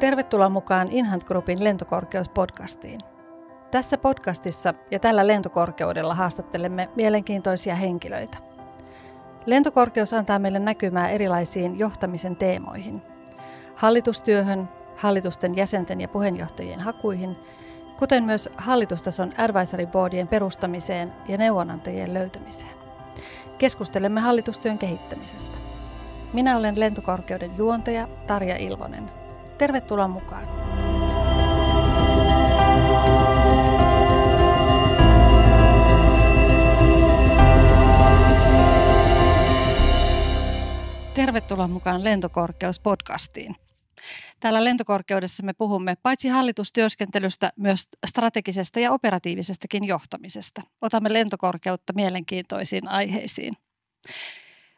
Tervetuloa 0.00 0.48
mukaan 0.48 0.88
Inhant 0.90 1.24
Groupin 1.24 1.64
lentokorkeuspodcastiin. 1.64 3.00
Tässä 3.70 3.98
podcastissa 3.98 4.74
ja 4.90 4.98
tällä 4.98 5.26
lentokorkeudella 5.26 6.14
haastattelemme 6.14 6.88
mielenkiintoisia 6.96 7.74
henkilöitä. 7.74 8.38
Lentokorkeus 9.46 10.14
antaa 10.14 10.38
meille 10.38 10.58
näkymää 10.58 11.08
erilaisiin 11.08 11.78
johtamisen 11.78 12.36
teemoihin. 12.36 13.02
Hallitustyöhön, 13.74 14.68
hallitusten 14.96 15.56
jäsenten 15.56 16.00
ja 16.00 16.08
puheenjohtajien 16.08 16.80
hakuihin, 16.80 17.36
kuten 17.98 18.24
myös 18.24 18.48
hallitustason 18.56 19.32
advisory 19.38 19.86
boardien 19.86 20.28
perustamiseen 20.28 21.12
ja 21.28 21.38
neuvonantajien 21.38 22.14
löytämiseen. 22.14 22.72
Keskustelemme 23.58 24.20
hallitustyön 24.20 24.78
kehittämisestä. 24.78 25.56
Minä 26.32 26.56
olen 26.56 26.80
lentokorkeuden 26.80 27.56
juontaja 27.56 28.08
Tarja 28.26 28.56
Ilvonen. 28.56 29.17
Tervetuloa 29.58 30.08
mukaan. 30.08 30.48
Tervetuloa 41.14 41.68
mukaan 41.68 42.04
Lentokorkeus-podcastiin. 42.04 43.54
Täällä 44.40 44.64
lentokorkeudessa 44.64 45.42
me 45.42 45.52
puhumme 45.52 45.96
paitsi 46.02 46.28
hallitustyöskentelystä 46.28 47.52
myös 47.56 47.88
strategisesta 48.06 48.80
ja 48.80 48.92
operatiivisestakin 48.92 49.84
johtamisesta. 49.84 50.62
Otamme 50.82 51.12
lentokorkeutta 51.12 51.92
mielenkiintoisiin 51.92 52.88
aiheisiin. 52.88 53.54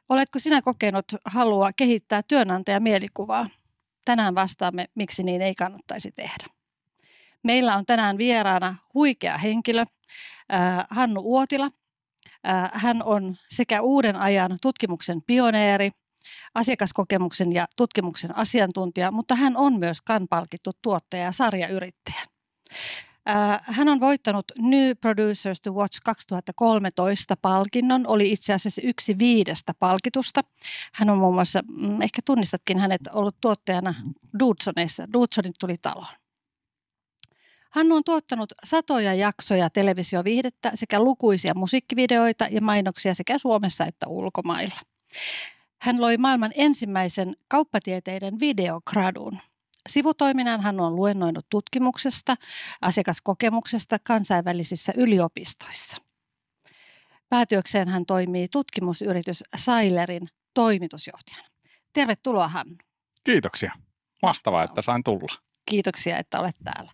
Oletko 0.09 0.39
sinä 0.39 0.63
kokenut 0.63 1.05
halua 1.25 1.71
kehittää 1.77 2.23
työnantajamielikuvaa? 2.23 3.47
Tänään 4.11 4.35
vastaamme, 4.35 4.87
miksi 4.95 5.23
niin 5.23 5.43
ei 5.43 5.55
kannattaisi 5.55 6.13
tehdä. 6.13 6.47
Meillä 7.43 7.77
on 7.77 7.87
tänään 7.87 8.19
vieraana 8.19 8.77
huikea 8.95 9.39
henkilö, 9.39 9.85
Hannu 10.91 11.21
Uotila. 11.25 11.71
Hän 12.73 13.03
on 13.03 13.37
sekä 13.49 13.83
uuden 13.83 14.17
ajan 14.17 14.59
tutkimuksen 14.63 15.23
pioneeri, 15.27 15.91
asiakaskokemuksen 16.55 17.53
ja 17.53 17.67
tutkimuksen 17.77 18.37
asiantuntija, 18.37 19.11
mutta 19.11 19.35
hän 19.35 19.57
on 19.57 19.79
myös 19.79 20.01
kanpalkittu 20.01 20.71
tuottaja 20.83 21.23
ja 21.23 21.33
sarjayrittäjä. 21.33 22.21
Hän 23.63 23.89
on 23.89 24.01
voittanut 24.01 24.45
New 24.59 24.93
Producers 25.01 25.61
to 25.61 25.73
Watch 25.73 26.01
2013 26.05 27.37
palkinnon, 27.37 28.07
oli 28.07 28.33
itse 28.33 28.53
asiassa 28.53 28.81
yksi 28.85 29.19
viidestä 29.19 29.75
palkitusta. 29.79 30.41
Hän 30.93 31.11
on 31.11 31.19
muun 31.19 31.35
muassa, 31.35 31.61
mm, 31.69 32.03
ehkä 32.03 32.23
tunnistatkin 32.25 32.79
hänet, 32.79 33.01
ollut 33.13 33.37
tuottajana 33.41 33.95
Dudsoneissa. 34.39 35.13
Dudsonit 35.13 35.55
tuli 35.61 35.77
taloon. 35.83 36.15
Hannu 37.71 37.97
on 37.97 38.05
tuottanut 38.05 38.53
satoja 38.65 39.15
jaksoja 39.15 39.71
televisioviihdettä 39.71 40.73
sekä 40.75 41.01
lukuisia 41.01 41.55
musiikkivideoita 41.55 42.47
ja 42.51 42.61
mainoksia 42.61 43.15
sekä 43.15 43.39
Suomessa 43.39 43.85
että 43.85 44.09
ulkomailla. 44.09 44.81
Hän 45.83 46.01
loi 46.01 46.17
maailman 46.17 46.53
ensimmäisen 46.55 47.37
kauppatieteiden 47.49 48.41
videogradun. 48.41 49.39
Sivutoiminnan 49.89 50.61
hän 50.61 50.81
on 50.81 50.97
luennoinut 50.97 51.47
tutkimuksesta, 51.51 52.37
asiakaskokemuksesta 52.81 53.99
kansainvälisissä 53.99 54.93
yliopistoissa. 54.97 55.97
Päätyökseen 57.29 57.89
hän 57.89 58.07
toimii 58.07 58.49
tutkimusyritys 58.49 59.45
Sailerin 59.57 60.29
toimitusjohtajana. 60.55 61.49
Tervetuloa 61.93 62.49
Hannu. 62.49 62.77
Kiitoksia. 63.25 63.73
Mahtavaa, 64.23 64.65
että 64.65 64.83
sain 64.83 65.05
tulla. 65.05 65.35
Kiitoksia, 65.67 66.19
että 66.19 66.41
olet 66.41 66.57
täällä. 66.65 66.93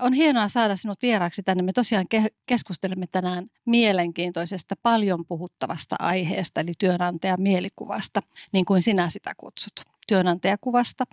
On 0.00 0.12
hienoa 0.12 0.48
saada 0.48 0.76
sinut 0.76 1.02
vieraaksi 1.02 1.42
tänne. 1.42 1.62
Me 1.62 1.72
tosiaan 1.72 2.06
keskustelemme 2.46 3.06
tänään 3.12 3.46
mielenkiintoisesta, 3.64 4.74
paljon 4.82 5.24
puhuttavasta 5.28 5.96
aiheesta, 5.98 6.60
eli 6.60 6.72
työnantajan 6.78 7.42
mielikuvasta, 7.42 8.20
niin 8.52 8.64
kuin 8.64 8.82
sinä 8.82 9.08
sitä 9.08 9.32
kutsut. 9.36 9.95
Työnantajakuvasta, 10.06 11.04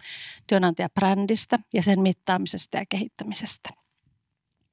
työnantajabrändistä 0.47 1.59
ja 1.73 1.83
sen 1.83 1.99
mittaamisesta 1.99 2.77
ja 2.77 2.85
kehittämisestä. 2.89 3.69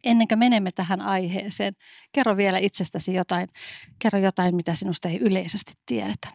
Ennen 0.05 0.29
kuin 0.29 0.39
menemme 0.39 0.73
tähän 0.73 1.01
aiheeseen, 1.01 1.75
kerro 2.13 2.37
vielä 2.37 2.59
itsestäsi 2.59 3.15
jotain, 3.15 3.49
kerro 3.99 4.19
jotain, 4.19 4.57
mitä 4.57 4.75
sinusta 4.75 5.09
ei 5.09 5.19
yleisesti 5.19 5.73
tiedetä. 5.87 6.29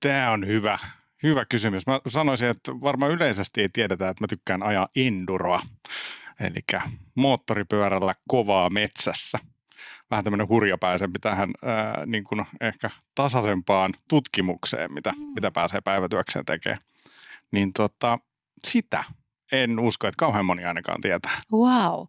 Tämä 0.00 0.30
on 0.30 0.46
hyvä 0.46 0.78
Hyvä 1.22 1.44
kysymys. 1.44 1.86
Mä 1.86 2.00
sanoisin, 2.08 2.48
että 2.48 2.72
varmaan 2.72 3.12
yleisesti 3.12 3.60
ei 3.60 3.68
tiedetä, 3.68 4.08
että 4.08 4.24
mä 4.24 4.28
tykkään 4.28 4.62
ajaa 4.62 4.86
enduroa, 4.96 5.62
eli 6.40 6.82
moottoripyörällä 7.14 8.14
kovaa 8.28 8.70
metsässä. 8.70 9.38
Vähän 10.10 10.24
tämmöinen 10.24 10.48
hurjapääsempi 10.48 11.18
tähän 11.18 11.50
ää, 11.64 12.06
niin 12.06 12.24
kuin 12.24 12.46
ehkä 12.60 12.90
tasaisempaan 13.14 13.94
tutkimukseen, 14.08 14.92
mitä, 14.92 15.12
mm. 15.12 15.22
mitä 15.34 15.50
pääsee 15.50 15.80
päivätyökseen 15.80 16.44
tekemään. 16.44 16.82
Niin 17.52 17.72
tota, 17.72 18.18
sitä 18.64 19.04
en 19.52 19.78
usko, 19.78 20.06
että 20.06 20.18
kauhean 20.18 20.44
moni 20.44 20.64
ainakaan 20.64 21.00
tietää. 21.00 21.40
Wow. 21.52 22.06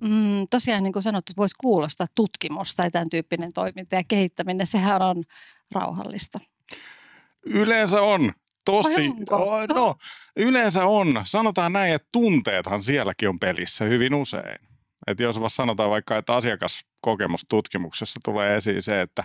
Mm, 0.00 0.46
tosiaan 0.50 0.82
niin 0.82 0.92
kuin 0.92 1.02
sanottu, 1.02 1.32
voisi 1.36 1.54
kuulostaa 1.60 2.06
tutkimus 2.14 2.74
tai 2.74 2.90
tämän 2.90 3.10
tyyppinen 3.10 3.52
toiminta 3.54 3.94
ja 3.94 4.02
kehittäminen, 4.08 4.66
sehän 4.66 5.02
on 5.02 5.24
rauhallista. 5.74 6.38
Yleensä 7.46 8.02
on. 8.02 8.32
Tosi, 8.64 9.08
oh, 9.30 9.68
no, 9.74 9.96
yleensä 10.36 10.86
on. 10.86 11.22
Sanotaan 11.24 11.72
näin, 11.72 11.94
että 11.94 12.08
tunteethan 12.12 12.82
sielläkin 12.82 13.28
on 13.28 13.38
pelissä 13.38 13.84
hyvin 13.84 14.14
usein. 14.14 14.67
Että 15.08 15.22
jos 15.22 15.36
sanotaan 15.48 15.90
vaikka, 15.90 16.16
että 16.16 16.34
asiakaskokemustutkimuksessa 16.34 18.20
tulee 18.24 18.56
esiin 18.56 18.82
se, 18.82 19.00
että 19.00 19.24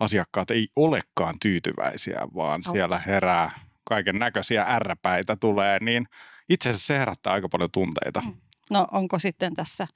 asiakkaat 0.00 0.50
ei 0.50 0.68
olekaan 0.76 1.34
tyytyväisiä, 1.42 2.20
vaan 2.34 2.62
oh. 2.68 2.72
siellä 2.72 2.98
herää 2.98 3.50
kaiken 3.84 4.18
näköisiä 4.18 4.64
ärräpäitä 4.68 5.36
tulee, 5.36 5.78
niin 5.80 6.06
itse 6.48 6.70
asiassa 6.70 6.86
se 6.86 6.98
herättää 6.98 7.32
aika 7.32 7.48
paljon 7.48 7.70
tunteita. 7.70 8.20
Mm. 8.20 8.34
No 8.70 8.86
onko 8.92 9.18
sitten 9.18 9.54
tässä 9.54 9.86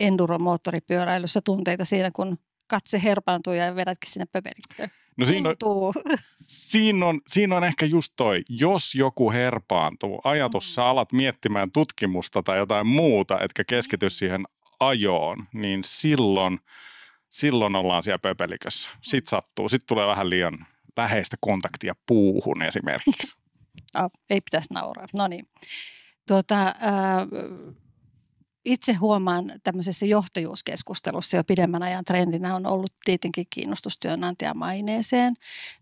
enduromoottoripyöräilyssä 0.00 1.40
tunteita 1.40 1.84
siinä, 1.84 2.10
kun 2.10 2.38
katse 2.66 3.02
herpaantuu 3.02 3.52
ja 3.52 3.76
vedätkin 3.76 4.12
sinne 4.12 4.26
pöpelikköön? 4.32 4.90
No 5.16 5.26
siinä 5.26 5.48
on, 5.48 5.94
siinä, 6.70 7.06
on, 7.06 7.20
siinä 7.26 7.56
on 7.56 7.64
ehkä 7.64 7.86
just 7.86 8.12
toi, 8.16 8.42
jos 8.48 8.94
joku 8.94 9.32
herpaantuu, 9.32 10.20
ajatus, 10.24 10.64
mm. 10.68 10.74
sä 10.74 10.86
alat 10.86 11.12
miettimään 11.12 11.70
tutkimusta 11.70 12.42
tai 12.42 12.58
jotain 12.58 12.86
muuta, 12.86 13.40
etkä 13.40 13.64
keskity 13.64 14.06
mm. 14.06 14.10
siihen 14.10 14.44
ajoon, 14.80 15.46
niin 15.54 15.84
silloin, 15.84 16.60
silloin 17.28 17.76
ollaan 17.76 18.02
siellä 18.02 18.18
pöpelikössä. 18.18 18.90
Mm. 18.90 18.98
Sitten 19.02 19.30
sattuu, 19.30 19.68
sitten 19.68 19.86
tulee 19.86 20.06
vähän 20.06 20.30
liian 20.30 20.66
läheistä 20.96 21.36
kontaktia 21.40 21.94
puuhun 22.06 22.62
esimerkiksi. 22.62 23.36
oh, 23.94 24.10
ei 24.30 24.40
pitäisi 24.40 24.74
nauraa. 24.74 25.06
No 25.14 25.28
niin. 25.28 25.48
Tuota, 26.28 26.66
äh, 26.66 26.74
itse 28.64 28.92
huomaan 28.92 29.52
tämmöisessä 29.64 30.06
johtajuuskeskustelussa 30.06 31.36
jo 31.36 31.44
pidemmän 31.44 31.82
ajan 31.82 32.04
trendinä 32.04 32.54
on 32.54 32.66
ollut 32.66 32.92
tietenkin 33.04 33.46
kiinnostus 33.50 33.98
työnantajamaineeseen, 34.00 35.34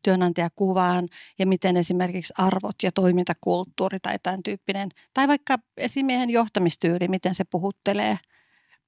työnantajakuvaan 0.02 1.08
ja 1.38 1.46
miten 1.46 1.76
esimerkiksi 1.76 2.34
arvot 2.38 2.76
ja 2.82 2.92
toimintakulttuuri 2.92 4.00
tai 4.00 4.18
tämän 4.22 4.42
tyyppinen, 4.42 4.90
tai 5.14 5.28
vaikka 5.28 5.58
esimiehen 5.76 6.30
johtamistyyli, 6.30 7.08
miten 7.08 7.34
se 7.34 7.44
puhuttelee 7.44 8.18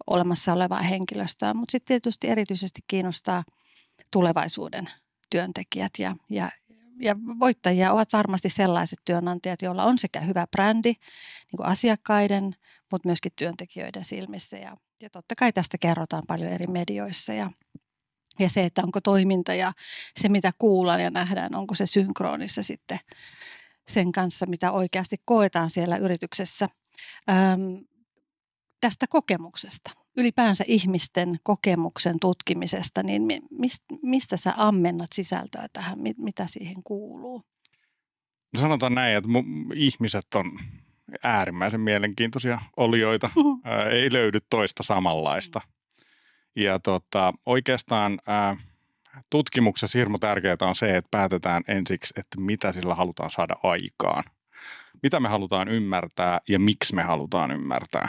olemassa 0.07 0.53
olevaa 0.53 0.83
henkilöstöä, 0.83 1.55
mutta 1.55 1.73
sitten 1.73 1.87
tietysti 1.87 2.29
erityisesti 2.29 2.81
kiinnostaa 2.89 3.45
tulevaisuuden 4.11 4.91
työntekijät 5.31 5.93
ja, 5.99 6.17
ja, 6.31 6.51
ja 7.01 7.17
voittajia 7.41 7.93
ovat 7.93 8.13
varmasti 8.13 8.51
sellaiset 8.51 8.99
työnantajat, 9.05 9.63
joilla 9.63 9.85
on 9.85 9.99
sekä 9.99 10.21
hyvä 10.21 10.47
brändi 10.47 10.93
niin 10.93 11.57
kuin 11.57 11.67
asiakkaiden, 11.67 12.55
mutta 12.93 13.09
myöskin 13.09 13.33
työntekijöiden 13.37 14.05
silmissä. 14.05 14.57
Ja, 14.57 14.77
ja 15.03 15.11
totta 15.11 15.35
kai 15.35 15.53
tästä 15.53 15.79
kerrotaan 15.79 16.23
paljon 16.27 16.51
eri 16.51 16.67
medioissa 16.67 17.33
ja, 17.33 17.51
ja 18.39 18.49
se, 18.49 18.65
että 18.65 18.83
onko 18.83 19.01
toiminta 19.01 19.55
ja 19.55 19.73
se, 20.21 20.29
mitä 20.29 20.53
kuullaan 20.59 21.03
ja 21.03 21.11
nähdään, 21.11 21.55
onko 21.55 21.75
se 21.75 21.87
synkronissa 21.87 22.63
sitten 22.63 23.01
sen 23.89 24.13
kanssa, 24.13 24.47
mitä 24.47 24.73
oikeasti 24.73 25.17
koetaan 25.25 25.71
siellä 25.71 25.97
yrityksessä. 25.97 26.69
Öm, 27.29 27.85
tästä 28.81 29.07
kokemuksesta, 29.07 29.91
ylipäänsä 30.17 30.65
ihmisten 30.67 31.37
kokemuksen 31.43 32.21
tutkimisesta, 32.21 33.03
niin 33.03 33.23
mistä 34.03 34.37
sä 34.37 34.55
ammennat 34.57 35.11
sisältöä 35.15 35.67
tähän, 35.73 35.99
mitä 36.17 36.47
siihen 36.47 36.83
kuuluu? 36.83 37.43
No 38.53 38.61
sanotaan 38.61 38.95
näin, 38.95 39.17
että 39.17 39.29
ihmiset 39.75 40.35
on 40.35 40.53
äärimmäisen 41.23 41.81
mielenkiintoisia 41.81 42.61
olioita. 42.77 43.31
Mm-hmm. 43.37 43.61
Ää, 43.65 43.89
ei 43.89 44.13
löydy 44.13 44.39
toista 44.51 44.83
samanlaista. 44.83 45.61
Ja 46.57 46.79
tota, 46.79 47.33
oikeastaan 47.47 48.19
ää, 48.27 48.57
tutkimuksessa 49.31 49.99
hirmu 49.99 50.19
tärkeää 50.19 50.57
on 50.61 50.75
se, 50.75 50.97
että 50.97 51.09
päätetään 51.11 51.63
ensiksi, 51.69 52.15
että 52.17 52.41
mitä 52.41 52.73
sillä 52.73 52.95
halutaan 52.95 53.31
saada 53.31 53.57
aikaan. 53.63 54.25
mitä 55.03 55.21
me 55.21 55.29
halutaan 55.29 55.69
ymmärtää 55.69 56.41
ja 56.49 56.59
miksi 56.59 56.95
me 56.95 57.03
halutaan 57.03 57.51
ymmärtää. 57.51 58.09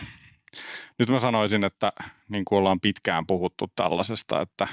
Nyt 0.99 1.09
mä 1.09 1.19
sanoisin, 1.19 1.63
että 1.63 1.91
niin 2.29 2.45
kuin 2.45 2.59
ollaan 2.59 2.79
pitkään 2.79 3.27
puhuttu 3.27 3.71
tällaisesta, 3.75 4.41
että 4.41 4.67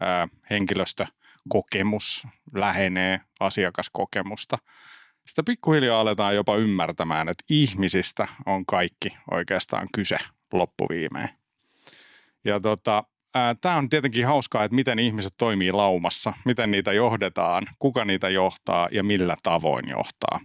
ää, 0.00 0.28
henkilöstökokemus 0.50 2.26
lähenee 2.54 3.20
asiakaskokemusta. 3.40 4.58
Sitä 5.26 5.42
pikkuhiljaa 5.42 6.00
aletaan 6.00 6.34
jopa 6.34 6.56
ymmärtämään, 6.56 7.28
että 7.28 7.44
ihmisistä 7.48 8.28
on 8.46 8.66
kaikki 8.66 9.16
oikeastaan 9.30 9.88
kyse 9.94 10.18
loppuviimein. 10.52 11.28
Ja 12.44 12.60
tota, 12.60 13.04
Tämä 13.60 13.76
on 13.76 13.88
tietenkin 13.88 14.26
hauskaa, 14.26 14.64
että 14.64 14.74
miten 14.74 14.98
ihmiset 14.98 15.34
toimii 15.36 15.72
laumassa, 15.72 16.32
miten 16.44 16.70
niitä 16.70 16.92
johdetaan, 16.92 17.66
kuka 17.78 18.04
niitä 18.04 18.28
johtaa 18.28 18.88
ja 18.92 19.02
millä 19.02 19.36
tavoin 19.42 19.88
johtaa. 19.88 20.40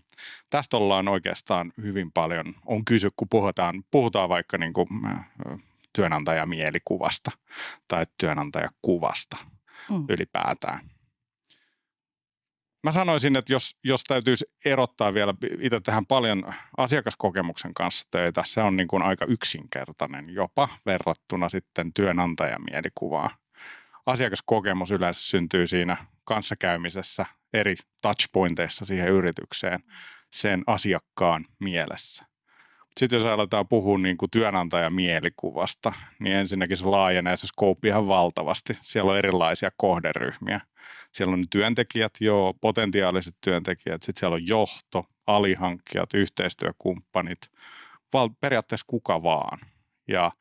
Tästä 0.50 0.77
ollaan 0.77 1.07
oikeastaan 1.07 1.74
hyvin 1.81 2.12
paljon, 2.12 2.45
on 2.65 2.85
kysy, 2.85 3.09
kun 3.15 3.27
puhutaan, 3.30 3.83
puhutaan 3.91 4.30
vaikka 4.30 4.57
niin 4.57 4.74
kuin, 4.74 4.88
työnantajamielikuvasta 5.94 7.31
tai 7.88 8.06
työnantajakuvasta 8.18 9.38
mm. 9.89 10.06
ylipäätään. 10.09 10.92
Mä 12.83 12.91
sanoisin, 12.91 13.35
että 13.35 13.53
jos, 13.53 13.77
jos 13.83 14.03
täytyisi 14.03 14.45
erottaa 14.65 15.13
vielä, 15.13 15.33
itse 15.59 15.80
tähän 15.80 16.06
paljon 16.06 16.53
asiakaskokemuksen 16.77 17.74
kanssa 17.74 18.07
töitä, 18.12 18.44
se 18.45 18.62
on 18.62 18.75
niin 18.75 18.88
kuin 18.88 19.03
aika 19.03 19.25
yksinkertainen 19.25 20.30
jopa 20.30 20.69
verrattuna 20.85 21.50
sitten 21.50 21.94
työnantajamielikuvaan. 21.94 23.30
Asiakaskokemus 24.06 24.91
yleensä 24.91 25.21
syntyy 25.21 25.68
siinä 25.68 25.97
kanssakäymisessä 26.24 27.25
eri 27.53 27.75
touchpointeissa 28.01 28.86
siihen 28.86 29.09
yritykseen 29.09 29.83
sen 30.33 30.63
asiakkaan 30.68 31.45
mielessä. 31.59 32.32
Sitten 32.99 33.17
jos 33.17 33.25
aletaan 33.25 33.67
puhua 33.67 33.97
niin 33.97 34.17
kuin 34.17 34.31
työnantajan 34.31 34.93
mielikuvasta, 34.93 35.93
niin 36.19 36.35
ensinnäkin 36.35 36.77
se 36.77 36.85
laajenee 36.85 37.37
se 37.37 37.47
scope 37.47 37.87
ihan 37.87 38.07
valtavasti. 38.07 38.77
Siellä 38.81 39.11
on 39.11 39.17
erilaisia 39.17 39.71
kohderyhmiä. 39.77 40.61
Siellä 41.11 41.33
on 41.33 41.45
työntekijät, 41.49 42.13
joo, 42.19 42.53
potentiaaliset 42.61 43.35
työntekijät, 43.41 44.03
sitten 44.03 44.19
siellä 44.19 44.35
on 44.35 44.47
johto, 44.47 45.05
alihankkijat, 45.27 46.13
yhteistyökumppanit, 46.13 47.39
val- 48.13 48.29
periaatteessa 48.41 48.85
kuka 48.89 49.23
vaan. 49.23 49.59
Ja 50.07 50.31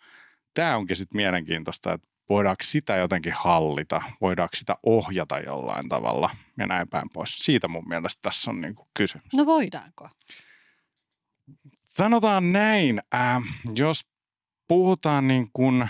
tämä 0.54 0.76
onkin 0.76 0.96
sitten 0.96 1.16
mielenkiintoista, 1.16 1.92
että 1.92 2.08
voidaanko 2.28 2.62
sitä 2.64 2.96
jotenkin 2.96 3.32
hallita, 3.36 4.02
voidaanko 4.20 4.56
sitä 4.56 4.76
ohjata 4.82 5.38
jollain 5.38 5.88
tavalla 5.88 6.30
ja 6.58 6.66
näin 6.66 6.88
päin 6.88 7.08
pois. 7.14 7.38
Siitä 7.38 7.68
mun 7.68 7.88
mielestä 7.88 8.18
tässä 8.22 8.50
on 8.50 8.60
niin 8.60 8.74
kysymys. 8.94 9.32
No 9.34 9.46
voidaanko? 9.46 10.08
Sanotaan 11.92 12.52
näin, 12.52 13.02
äh, 13.14 13.42
jos 13.74 14.06
puhutaan 14.68 15.28
niin 15.28 15.50
kuin 15.52 15.88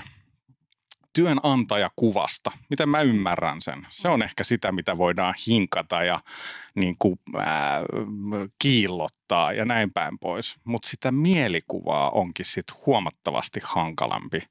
työnantajakuvasta, 1.12 2.52
miten 2.70 2.88
mä 2.88 3.00
ymmärrän 3.00 3.62
sen. 3.62 3.86
Se 3.90 4.08
on 4.08 4.22
ehkä 4.22 4.44
sitä, 4.44 4.72
mitä 4.72 4.98
voidaan 4.98 5.34
hinkata 5.46 6.04
ja 6.04 6.20
niin 6.74 6.96
kuin, 6.98 7.18
äh, 7.36 7.44
kiillottaa 8.58 9.52
ja 9.52 9.64
näin 9.64 9.92
päin 9.92 10.18
pois. 10.18 10.56
Mutta 10.64 10.88
sitä 10.88 11.10
mielikuvaa 11.10 12.10
onkin 12.10 12.46
sitten 12.46 12.76
huomattavasti 12.86 13.60
hankalampi 13.64 14.42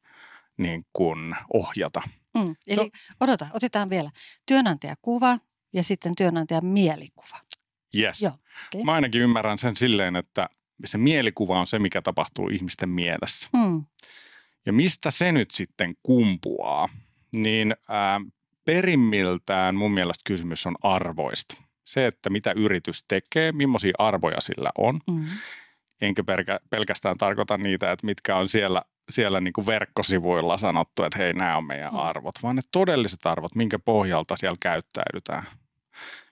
niin 0.58 0.86
kuin 0.94 1.36
ohjata. 1.54 2.02
Mm, 2.38 2.56
eli 2.68 2.76
so, 2.76 2.90
odota, 3.20 3.48
otetaan 3.54 3.90
vielä 3.90 4.12
työnantajakuva 4.46 5.40
ja 5.74 5.84
sitten 5.84 6.16
työnantajan 6.16 6.66
mielikuva. 6.66 7.40
Yes. 7.96 8.22
Joo, 8.22 8.34
okay. 8.68 8.84
Mä 8.84 8.94
ainakin 8.94 9.22
ymmärrän 9.22 9.58
sen 9.58 9.76
silleen, 9.76 10.16
että 10.16 10.50
se 10.86 10.98
mielikuva 10.98 11.60
on 11.60 11.68
se, 11.68 11.80
mikä 11.80 12.02
tapahtuu 12.02 12.50
ihmisten 12.50 12.90
mielessä. 12.90 13.50
Mm. 13.54 13.86
Ja 14.66 14.74
mistä 14.74 15.12
se 15.12 15.32
nyt 15.32 15.52
sitten 15.52 15.96
kumpuaa? 16.04 16.90
Niin 17.32 17.76
ää, 17.90 18.22
perimmiltään 18.66 19.76
mun 19.76 19.92
mielestä 19.92 20.22
kysymys 20.26 20.66
on 20.66 20.76
arvoista. 20.84 21.56
Se, 21.86 22.08
että 22.08 22.30
mitä 22.30 22.52
yritys 22.52 23.06
tekee, 23.08 23.52
millaisia 23.52 23.94
arvoja 23.98 24.42
sillä 24.42 24.70
on. 24.78 25.00
Mm. 25.12 25.26
Enkä 26.02 26.24
pelkästään 26.70 27.18
tarkoita 27.18 27.58
niitä, 27.58 27.92
että 27.92 28.06
mitkä 28.06 28.36
on 28.38 28.50
siellä, 28.50 28.82
siellä 29.10 29.42
niin 29.42 29.54
kuin 29.54 29.68
verkkosivuilla 29.68 30.58
sanottu, 30.58 31.04
että 31.04 31.18
hei, 31.18 31.34
nämä 31.34 31.58
on 31.58 31.66
meidän 31.66 31.94
mm. 31.94 32.00
arvot, 32.00 32.36
vaan 32.44 32.56
ne 32.56 32.62
todelliset 32.72 33.26
arvot, 33.26 33.56
minkä 33.56 33.80
pohjalta 33.80 34.36
siellä 34.36 34.58
käyttäydytään 34.60 35.44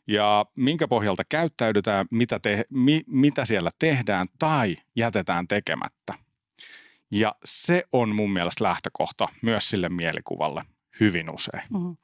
ja 0.09 0.45
minkä 0.56 0.88
pohjalta 0.88 1.23
käyttäydytään, 1.29 2.06
mitä, 2.11 2.39
te, 2.39 2.65
mi, 2.69 3.03
mitä 3.07 3.45
siellä 3.45 3.71
tehdään 3.79 4.27
tai 4.39 4.77
jätetään 4.95 5.47
tekemättä. 5.47 6.13
Ja 7.11 7.35
se 7.45 7.83
on 7.91 8.15
mun 8.15 8.31
mielestä 8.33 8.63
lähtökohta 8.63 9.27
myös 9.41 9.69
sille 9.69 9.89
mielikuvalle 9.89 10.63
hyvin 11.00 11.29
usein. 11.29 11.63
Mm. 11.73 11.97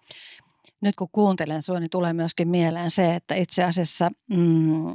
Nyt 0.82 0.96
kun 0.96 1.10
kuuntelen 1.12 1.62
sinua, 1.62 1.80
niin 1.80 1.90
tulee 1.90 2.14
myöskin 2.14 2.48
mieleen 2.48 2.92
se, 2.92 3.16
että 3.16 3.36
itse 3.36 3.64
asiassa 3.64 4.12
mm, 4.30 4.88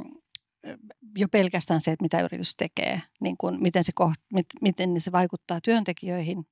jo 1.17 1.27
pelkästään 1.27 1.81
se, 1.81 1.91
että 1.91 2.03
mitä 2.03 2.21
yritys 2.21 2.55
tekee, 2.55 3.01
niin 3.19 3.37
kun, 3.37 3.57
miten, 3.61 3.83
se 3.83 3.91
koht, 3.95 4.21
mit, 4.33 4.45
miten 4.61 5.01
se 5.01 5.11
vaikuttaa 5.11 5.61
työntekijöihin, 5.61 6.45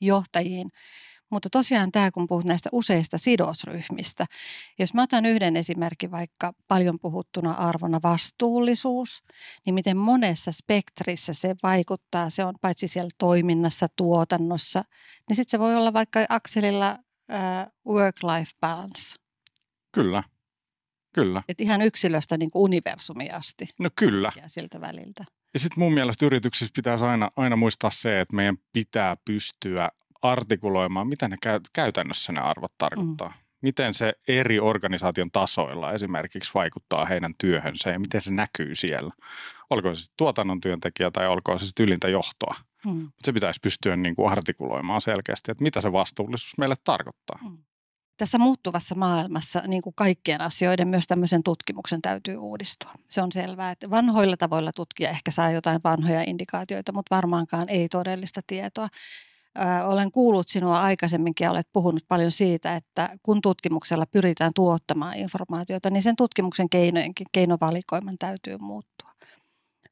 johtajiin, 0.00 0.70
mutta 1.30 1.50
tosiaan 1.50 1.92
tämä, 1.92 2.10
kun 2.10 2.26
puhut 2.26 2.44
näistä 2.44 2.68
useista 2.72 3.18
sidosryhmistä, 3.18 4.26
jos 4.78 4.94
mä 4.94 5.02
otan 5.02 5.26
yhden 5.26 5.56
esimerkin 5.56 6.10
vaikka 6.10 6.52
paljon 6.68 6.98
puhuttuna 6.98 7.52
arvona 7.52 8.00
vastuullisuus, 8.02 9.22
niin 9.66 9.74
miten 9.74 9.96
monessa 9.96 10.52
spektrissä 10.52 11.32
se 11.32 11.56
vaikuttaa, 11.62 12.30
se 12.30 12.44
on 12.44 12.54
paitsi 12.60 12.88
siellä 12.88 13.10
toiminnassa, 13.18 13.86
tuotannossa, 13.96 14.84
niin 15.28 15.36
sitten 15.36 15.50
se 15.50 15.58
voi 15.58 15.76
olla 15.76 15.92
vaikka 15.92 16.20
akselilla 16.28 16.98
uh, 17.32 17.94
work-life 17.94 18.50
balance. 18.60 19.16
Kyllä, 19.92 20.22
kyllä. 21.12 21.42
Et 21.48 21.60
ihan 21.60 21.82
yksilöstä 21.82 22.36
niin 22.36 22.50
kuin 22.50 22.62
universumi 22.62 23.30
asti. 23.30 23.68
No 23.78 23.90
kyllä. 23.96 24.32
Ja 24.36 24.48
siltä 24.48 24.80
väliltä. 24.80 25.24
Ja 25.54 25.60
sitten 25.60 25.78
mun 25.78 25.94
mielestä 25.94 26.26
yrityksissä 26.26 26.72
pitäisi 26.76 27.04
aina, 27.04 27.30
aina 27.36 27.56
muistaa 27.56 27.90
se, 27.90 28.20
että 28.20 28.36
meidän 28.36 28.56
pitää 28.72 29.16
pystyä 29.24 29.90
artikuloimaan, 30.22 31.08
mitä 31.08 31.28
ne 31.28 31.36
käy, 31.42 31.60
käytännössä 31.72 32.32
ne 32.32 32.40
arvot 32.40 32.72
tarkoittaa. 32.78 33.28
Mm. 33.28 33.34
Miten 33.62 33.94
se 33.94 34.12
eri 34.28 34.60
organisaation 34.60 35.30
tasoilla 35.30 35.92
esimerkiksi 35.92 36.50
vaikuttaa 36.54 37.04
heidän 37.04 37.34
työhönsä 37.38 37.90
ja 37.90 37.98
miten 37.98 38.20
se 38.20 38.32
näkyy 38.32 38.74
siellä. 38.74 39.12
Olko 39.70 39.94
se 39.94 40.04
tuotannon 40.16 40.60
työntekijä 40.60 41.10
tai 41.10 41.28
olko 41.28 41.58
se 41.58 41.82
ylintä 41.82 42.08
johtoa. 42.08 42.54
Mm. 42.86 43.10
Se 43.18 43.32
pitäisi 43.32 43.60
pystyä 43.62 43.96
niin 43.96 44.16
kuin 44.16 44.32
artikuloimaan 44.32 45.00
selkeästi, 45.00 45.50
että 45.50 45.64
mitä 45.64 45.80
se 45.80 45.92
vastuullisuus 45.92 46.58
meille 46.58 46.76
tarkoittaa. 46.84 47.38
Mm. 47.42 47.58
Tässä 48.16 48.38
muuttuvassa 48.38 48.94
maailmassa 48.94 49.62
niin 49.66 49.82
kuin 49.82 49.94
kaikkien 49.96 50.40
asioiden, 50.40 50.88
myös 50.88 51.06
tämmöisen 51.06 51.42
tutkimuksen 51.42 52.02
täytyy 52.02 52.36
uudistua. 52.36 52.92
Se 53.08 53.22
on 53.22 53.32
selvää, 53.32 53.70
että 53.70 53.90
vanhoilla 53.90 54.36
tavoilla 54.36 54.72
tutkia 54.72 55.10
ehkä 55.10 55.30
saa 55.30 55.50
jotain 55.50 55.80
vanhoja 55.84 56.22
indikaatioita, 56.26 56.92
mutta 56.92 57.16
varmaankaan 57.16 57.68
ei 57.68 57.88
todellista 57.88 58.40
tietoa 58.46 58.88
olen 59.86 60.12
kuullut 60.12 60.48
sinua 60.48 60.80
aikaisemminkin 60.80 61.44
ja 61.44 61.50
olet 61.50 61.68
puhunut 61.72 62.04
paljon 62.08 62.30
siitä, 62.30 62.76
että 62.76 63.10
kun 63.22 63.40
tutkimuksella 63.40 64.06
pyritään 64.06 64.52
tuottamaan 64.54 65.16
informaatiota, 65.16 65.90
niin 65.90 66.02
sen 66.02 66.16
tutkimuksen 66.16 66.70
keinojenkin, 66.70 67.26
keinovalikoiman 67.32 68.18
täytyy 68.18 68.56
muuttua. 68.58 69.10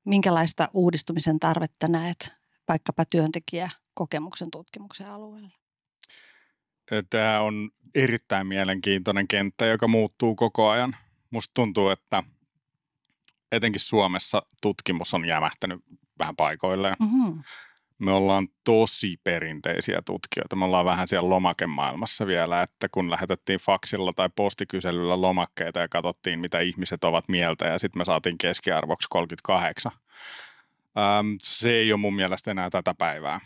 Minkälaista 0.05 0.69
uudistumisen 0.75 1.41
tarvetta 1.41 1.89
näet 1.89 2.33
vaikkapa 2.69 3.05
työntekijäkokemuksen 3.05 4.51
tutkimuksen 4.51 5.11
alueella? 5.11 5.51
Tämä 7.11 7.41
on 7.41 7.71
erittäin 7.95 8.47
mielenkiintoinen 8.47 9.29
kenttä, 9.29 9.67
joka 9.67 9.89
muuttuu 9.89 10.35
koko 10.35 10.69
ajan. 10.69 10.97
Musta 11.31 11.51
tuntuu, 11.55 11.89
että 11.89 12.23
etenkin 13.53 13.81
Suomessa 13.81 14.43
tutkimus 14.63 15.15
on 15.15 15.25
jämähtänyt 15.25 15.81
vähän 16.19 16.37
paikoilleen. 16.37 16.97
Mm-hmm 17.01 17.43
me 17.99 18.13
ollaan 18.13 18.49
tosi 18.65 19.17
perinteisiä 19.25 20.03
tutkijoita. 20.07 20.57
Me 20.57 20.65
ollaan 20.65 20.85
vähän 20.85 21.09
siellä 21.09 21.31
lomakemaailmassa 21.31 22.27
vielä, 22.27 22.63
että 22.63 22.89
kun 22.89 23.11
lähetettiin 23.11 23.61
faksilla 23.61 24.13
tai 24.13 24.29
postikyselyllä 24.37 25.21
lomakkeita 25.21 25.81
ja 25.81 25.89
katsottiin, 25.89 26.39
mitä 26.39 26.61
ihmiset 26.61 27.05
ovat 27.05 27.29
mieltä 27.29 27.67
ja 27.67 27.79
sitten 27.79 28.01
me 28.01 28.05
saatiin 28.05 28.39
keskiarvoksi 28.39 29.09
38. 29.11 29.93
Ähm, 30.99 31.27
se 31.43 31.71
ei 31.71 31.93
ole 31.93 32.01
mun 32.01 32.15
mielestä 32.15 32.51
enää 32.51 32.71
tätä 32.71 32.95
päivää. 32.99 33.41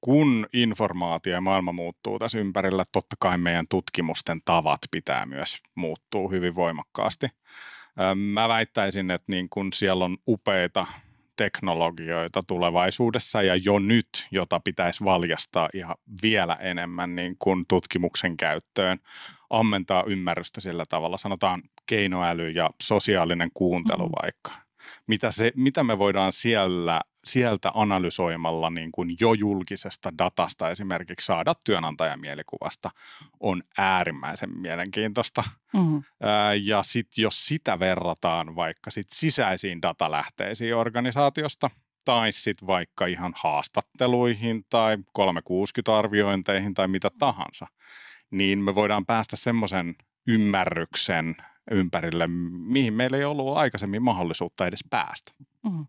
Kun 0.00 0.46
informaatio 0.52 1.32
ja 1.32 1.40
maailma 1.40 1.72
muuttuu 1.72 2.18
tässä 2.18 2.38
ympärillä, 2.38 2.84
totta 2.92 3.16
kai 3.18 3.38
meidän 3.38 3.66
tutkimusten 3.68 4.40
tavat 4.44 4.80
pitää 4.90 5.26
myös 5.26 5.58
muuttua 5.74 6.30
hyvin 6.30 6.54
voimakkaasti. 6.54 7.26
Ähm, 8.00 8.18
mä 8.18 8.48
väittäisin, 8.48 9.10
että 9.10 9.32
niin 9.32 9.48
kun 9.50 9.72
siellä 9.72 10.04
on 10.04 10.16
upeita 10.28 10.86
teknologioita 11.40 12.42
tulevaisuudessa 12.46 13.42
ja 13.42 13.56
jo 13.56 13.78
nyt, 13.78 14.08
jota 14.30 14.60
pitäisi 14.64 15.04
valjastaa 15.04 15.68
ihan 15.74 15.96
vielä 16.22 16.54
enemmän 16.54 17.16
niin 17.16 17.36
kuin 17.38 17.64
tutkimuksen 17.68 18.36
käyttöön, 18.36 18.98
ammentaa 19.50 20.04
ymmärrystä 20.06 20.60
sillä 20.60 20.84
tavalla, 20.88 21.16
sanotaan 21.16 21.62
keinoäly 21.86 22.50
ja 22.50 22.70
sosiaalinen 22.82 23.50
kuuntelu 23.54 24.06
mm. 24.06 24.12
vaikka. 24.22 24.52
mitä, 25.06 25.30
se, 25.30 25.52
mitä 25.56 25.84
me 25.84 25.98
voidaan 25.98 26.32
siellä, 26.32 27.00
sieltä 27.24 27.70
analysoimalla 27.74 28.70
niin 28.70 28.92
kuin 28.92 29.16
jo 29.20 29.34
julkisesta 29.34 30.12
datasta 30.18 30.70
esimerkiksi 30.70 31.26
saada 31.26 31.54
työnantajan 31.64 32.20
mielikuvasta, 32.20 32.90
on 33.40 33.62
äärimmäisen 33.78 34.58
mielenkiintoista. 34.58 35.44
Mm-hmm. 35.74 36.02
Ja 36.62 36.82
sitten 36.82 37.22
jos 37.22 37.46
sitä 37.46 37.78
verrataan 37.78 38.56
vaikka 38.56 38.90
sit 38.90 39.06
sisäisiin 39.12 39.82
datalähteisiin 39.82 40.76
organisaatiosta, 40.76 41.70
tai 42.04 42.32
sitten 42.32 42.66
vaikka 42.66 43.06
ihan 43.06 43.32
haastatteluihin 43.36 44.64
tai 44.70 44.96
360-arviointeihin 44.96 46.74
tai 46.74 46.88
mitä 46.88 47.10
tahansa, 47.18 47.66
niin 48.30 48.58
me 48.58 48.74
voidaan 48.74 49.06
päästä 49.06 49.36
semmoisen 49.36 49.94
ymmärryksen 50.26 51.36
ympärille, 51.70 52.26
mihin 52.50 52.94
meillä 52.94 53.16
ei 53.16 53.24
ollut 53.24 53.56
aikaisemmin 53.56 54.02
mahdollisuutta 54.02 54.66
edes 54.66 54.84
päästä. 54.90 55.32
Mm. 55.64 55.86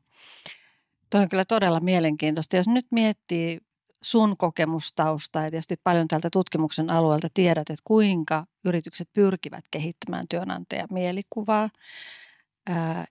Tuo 1.11 1.21
on 1.21 1.29
kyllä 1.29 1.45
todella 1.45 1.79
mielenkiintoista. 1.79 2.55
Jos 2.55 2.67
nyt 2.67 2.85
miettii 2.91 3.59
sun 4.01 4.37
kokemustausta 4.37 5.41
ja 5.41 5.51
tietysti 5.51 5.75
paljon 5.83 6.07
tältä 6.07 6.29
tutkimuksen 6.31 6.89
alueelta 6.89 7.27
tiedät, 7.33 7.69
että 7.69 7.83
kuinka 7.83 8.45
yritykset 8.65 9.09
pyrkivät 9.13 9.65
kehittämään 9.71 10.25
työnantajan 10.29 10.87
mielikuvaa 10.91 11.69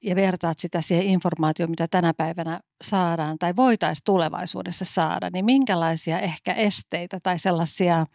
ja 0.02 0.16
vertaat 0.16 0.58
sitä 0.58 0.82
siihen 0.82 1.06
informaatioon, 1.06 1.70
mitä 1.70 1.88
tänä 1.88 2.14
päivänä 2.14 2.60
saadaan 2.84 3.38
tai 3.38 3.56
voitaisiin 3.56 4.04
tulevaisuudessa 4.04 4.84
saada, 4.84 5.30
niin 5.30 5.44
minkälaisia 5.44 6.20
ehkä 6.20 6.52
esteitä 6.52 7.20
tai 7.22 7.38
sellaisia– 7.38 8.06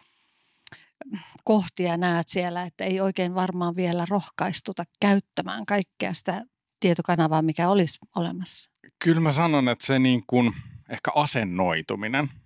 kohtia 1.44 1.98
näet 1.98 2.27
siellä, 2.27 2.63
että 2.63 2.84
ei 2.84 3.01
oikein 3.01 3.36
varmaan 3.36 3.75
vielä 3.75 4.06
rohkaistuta 4.10 4.84
käyttämään 5.00 5.65
kaikkea 5.65 6.13
sitä 6.13 6.46
tietokanavaa, 6.80 7.42
mikä 7.42 7.70
olisi 7.70 8.00
olemassa? 8.15 8.72
Kyllä 9.05 9.21
mä 9.21 9.31
sanon, 9.31 9.69
että 9.69 9.85
se 9.85 10.00
niin 10.00 10.24
kuin 10.27 10.53
ehkä 10.89 11.12
asennoituminen– 11.15 12.29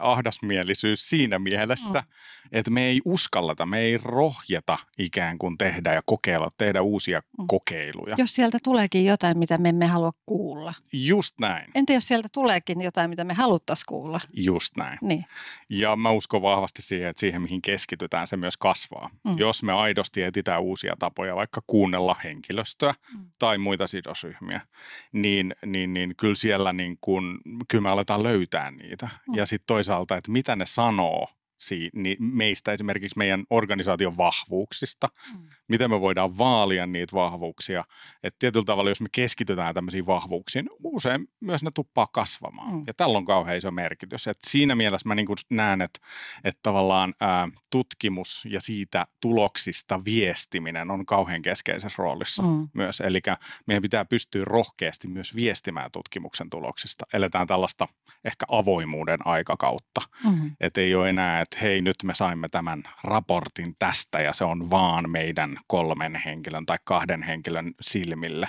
ahdasmielisyys 0.00 1.08
siinä 1.08 1.38
mielessä, 1.38 2.00
mm. 2.00 2.48
että 2.52 2.70
me 2.70 2.84
ei 2.84 3.00
uskalleta, 3.04 3.66
me 3.66 3.78
ei 3.78 3.98
rohjeta 3.98 4.78
ikään 4.98 5.38
kuin 5.38 5.58
tehdä 5.58 5.94
ja 5.94 6.02
kokeilla, 6.06 6.48
tehdä 6.58 6.82
uusia 6.82 7.22
mm. 7.38 7.46
kokeiluja. 7.46 8.14
Jos 8.18 8.34
sieltä 8.34 8.58
tuleekin 8.62 9.04
jotain, 9.04 9.38
mitä 9.38 9.58
me 9.58 9.68
emme 9.68 9.86
halua 9.86 10.12
kuulla. 10.26 10.74
Just 10.92 11.34
näin. 11.40 11.70
Entä 11.74 11.92
jos 11.92 12.08
sieltä 12.08 12.28
tuleekin 12.32 12.80
jotain, 12.80 13.10
mitä 13.10 13.24
me 13.24 13.34
haluttaisiin 13.34 13.86
kuulla? 13.88 14.20
Just 14.32 14.76
näin. 14.76 14.98
Niin. 15.02 15.24
Ja 15.68 15.96
mä 15.96 16.10
uskon 16.10 16.42
vahvasti 16.42 16.82
siihen, 16.82 17.08
että 17.08 17.20
siihen 17.20 17.42
mihin 17.42 17.62
keskitytään 17.62 18.26
se 18.26 18.36
myös 18.36 18.56
kasvaa. 18.56 19.10
Mm. 19.24 19.38
Jos 19.38 19.62
me 19.62 19.72
aidosti 19.72 20.22
etsitään 20.22 20.62
uusia 20.62 20.96
tapoja, 20.98 21.36
vaikka 21.36 21.60
kuunnella 21.66 22.16
henkilöstöä 22.24 22.94
mm. 23.14 23.24
tai 23.38 23.58
muita 23.58 23.86
sidosryhmiä, 23.86 24.60
niin, 25.12 25.54
niin, 25.66 25.94
niin 25.94 26.14
kyllä 26.16 26.34
siellä 26.34 26.72
niin 26.72 26.98
kun, 27.00 27.40
kyllä 27.68 27.82
me 27.82 27.90
aletaan 27.90 28.22
löytää 28.22 28.70
niitä. 28.70 29.08
Mm. 29.28 29.34
Ja 29.34 29.46
sitten 29.62 29.74
toisaalta, 29.74 30.16
että 30.16 30.32
mitä 30.32 30.56
ne 30.56 30.66
sanoo 30.66 31.28
si- 31.62 31.90
niin 31.94 32.16
meistä 32.20 32.72
esimerkiksi 32.72 33.18
meidän 33.18 33.44
organisaation 33.50 34.16
vahvuuksista, 34.16 35.08
mm. 35.32 35.48
miten 35.68 35.90
me 35.90 36.00
voidaan 36.00 36.38
vaalia 36.38 36.86
niitä 36.86 37.16
vahvuuksia. 37.16 37.84
Että 38.22 38.38
tietyllä 38.38 38.64
tavalla, 38.64 38.90
jos 38.90 39.00
me 39.00 39.08
keskitytään 39.12 39.74
tämmöisiin 39.74 40.06
vahvuuksiin, 40.06 40.70
usein 40.84 41.28
myös 41.40 41.62
ne 41.62 41.70
tuppaa 41.74 42.06
kasvamaan. 42.12 42.72
Mm. 42.72 42.84
Ja 42.86 42.94
tällä 42.94 43.18
on 43.18 43.24
kauhean 43.24 43.56
iso 43.56 43.70
merkitys. 43.70 44.26
Et 44.26 44.38
siinä 44.46 44.74
mielessä 44.74 45.08
mä 45.08 45.14
niin 45.14 45.26
näen, 45.50 45.82
että, 45.82 46.00
että 46.44 46.60
tavallaan 46.62 47.14
ää, 47.20 47.48
tutkimus 47.70 48.44
ja 48.50 48.60
siitä 48.60 49.06
tuloksista 49.20 50.04
viestiminen 50.04 50.90
on 50.90 51.06
kauhean 51.06 51.42
keskeisessä 51.42 51.96
roolissa 51.98 52.42
mm. 52.42 52.68
myös. 52.74 53.00
Eli 53.00 53.20
meidän 53.66 53.82
pitää 53.82 54.04
pystyä 54.04 54.44
rohkeasti 54.44 55.08
myös 55.08 55.34
viestimään 55.34 55.90
tutkimuksen 55.90 56.50
tuloksista. 56.50 57.06
Eletään 57.12 57.46
tällaista 57.46 57.88
ehkä 58.24 58.46
avoimuuden 58.48 59.26
aikakautta. 59.26 60.00
Mm. 60.24 60.50
Että 60.60 60.80
ei 60.80 60.94
ole 60.94 61.10
enää, 61.10 61.40
että 61.40 61.51
että 61.52 61.64
hei 61.64 61.82
nyt 61.82 61.96
me 62.04 62.14
saimme 62.14 62.48
tämän 62.50 62.82
raportin 63.04 63.74
tästä 63.78 64.18
ja 64.18 64.32
se 64.32 64.44
on 64.44 64.70
vaan 64.70 65.10
meidän 65.10 65.56
kolmen 65.66 66.22
henkilön 66.24 66.66
tai 66.66 66.78
kahden 66.84 67.22
henkilön 67.22 67.74
silmille. 67.80 68.48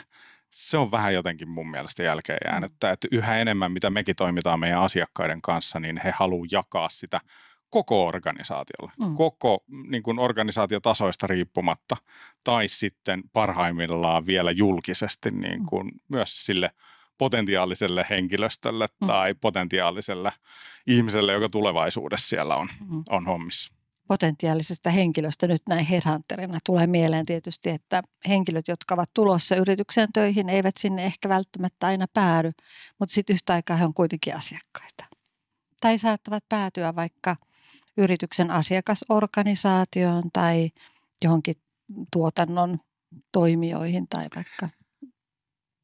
Se 0.49 0.77
on 0.77 0.91
vähän 0.91 1.13
jotenkin 1.13 1.49
mun 1.49 1.71
mielestä 1.71 2.03
jälkeen 2.03 2.37
jäänyt, 2.45 2.71
että 2.71 3.07
yhä 3.11 3.37
enemmän 3.37 3.71
mitä 3.71 3.89
mekin 3.89 4.15
toimitaan 4.15 4.59
meidän 4.59 4.81
asiakkaiden 4.81 5.41
kanssa, 5.41 5.79
niin 5.79 6.01
he 6.03 6.13
haluavat 6.15 6.51
jakaa 6.51 6.89
sitä 6.89 7.21
koko 7.69 8.07
organisaatiolle, 8.07 8.91
mm. 8.99 9.15
koko 9.15 9.63
niin 9.87 10.03
kuin 10.03 10.19
organisaatiotasoista 10.19 11.27
riippumatta, 11.27 11.97
tai 12.43 12.67
sitten 12.67 13.23
parhaimmillaan 13.33 14.25
vielä 14.25 14.51
julkisesti 14.51 15.31
niin 15.31 15.59
mm. 15.59 15.65
kuin 15.65 15.87
mm. 15.87 15.99
myös 16.09 16.45
sille 16.45 16.71
potentiaaliselle 17.23 18.05
henkilöstölle 18.09 18.87
mm. 19.01 19.07
tai 19.07 19.33
potentiaaliselle 19.33 20.31
ihmiselle, 20.87 21.33
joka 21.33 21.49
tulevaisuudessa 21.49 22.27
siellä 22.29 22.55
on, 22.55 22.69
mm. 22.89 23.03
on 23.09 23.25
hommissa. 23.25 23.73
Potentiaalisesta 24.07 24.89
henkilöstä 24.89 25.47
nyt 25.47 25.61
näin 25.69 25.85
headhunterina 25.85 26.59
tulee 26.65 26.87
mieleen 26.87 27.25
tietysti, 27.25 27.69
että 27.69 28.03
henkilöt, 28.27 28.67
jotka 28.67 28.95
ovat 28.95 29.09
tulossa 29.13 29.55
yritykseen 29.55 30.09
töihin, 30.13 30.49
eivät 30.49 30.77
sinne 30.77 31.05
ehkä 31.05 31.29
välttämättä 31.29 31.87
aina 31.87 32.05
päädy, 32.13 32.51
mutta 32.99 33.13
sitten 33.13 33.33
yhtä 33.33 33.53
aikaa 33.53 33.77
he 33.77 33.85
on 33.85 33.93
kuitenkin 33.93 34.35
asiakkaita. 34.35 35.05
Tai 35.81 35.97
saattavat 35.97 36.43
päätyä 36.49 36.95
vaikka 36.95 37.35
yrityksen 37.97 38.51
asiakasorganisaatioon 38.51 40.23
tai 40.33 40.69
johonkin 41.23 41.55
tuotannon 42.13 42.79
toimijoihin 43.31 44.07
tai 44.07 44.27
vaikka 44.35 44.69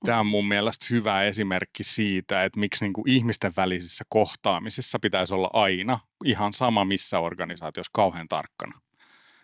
Tämä 0.05 0.19
on 0.19 0.25
mun 0.25 0.47
mielestä 0.47 0.85
hyvä 0.89 1.23
esimerkki 1.23 1.83
siitä, 1.83 2.43
että 2.43 2.59
miksi 2.59 2.85
niin 2.85 2.93
kuin 2.93 3.09
ihmisten 3.09 3.53
välisissä 3.57 4.03
kohtaamisissa 4.09 4.99
pitäisi 4.99 5.33
olla 5.33 5.49
aina 5.53 5.99
ihan 6.25 6.53
sama 6.53 6.85
missä 6.85 7.19
organisaatiossa 7.19 7.91
kauhean 7.93 8.27
tarkkana. 8.27 8.81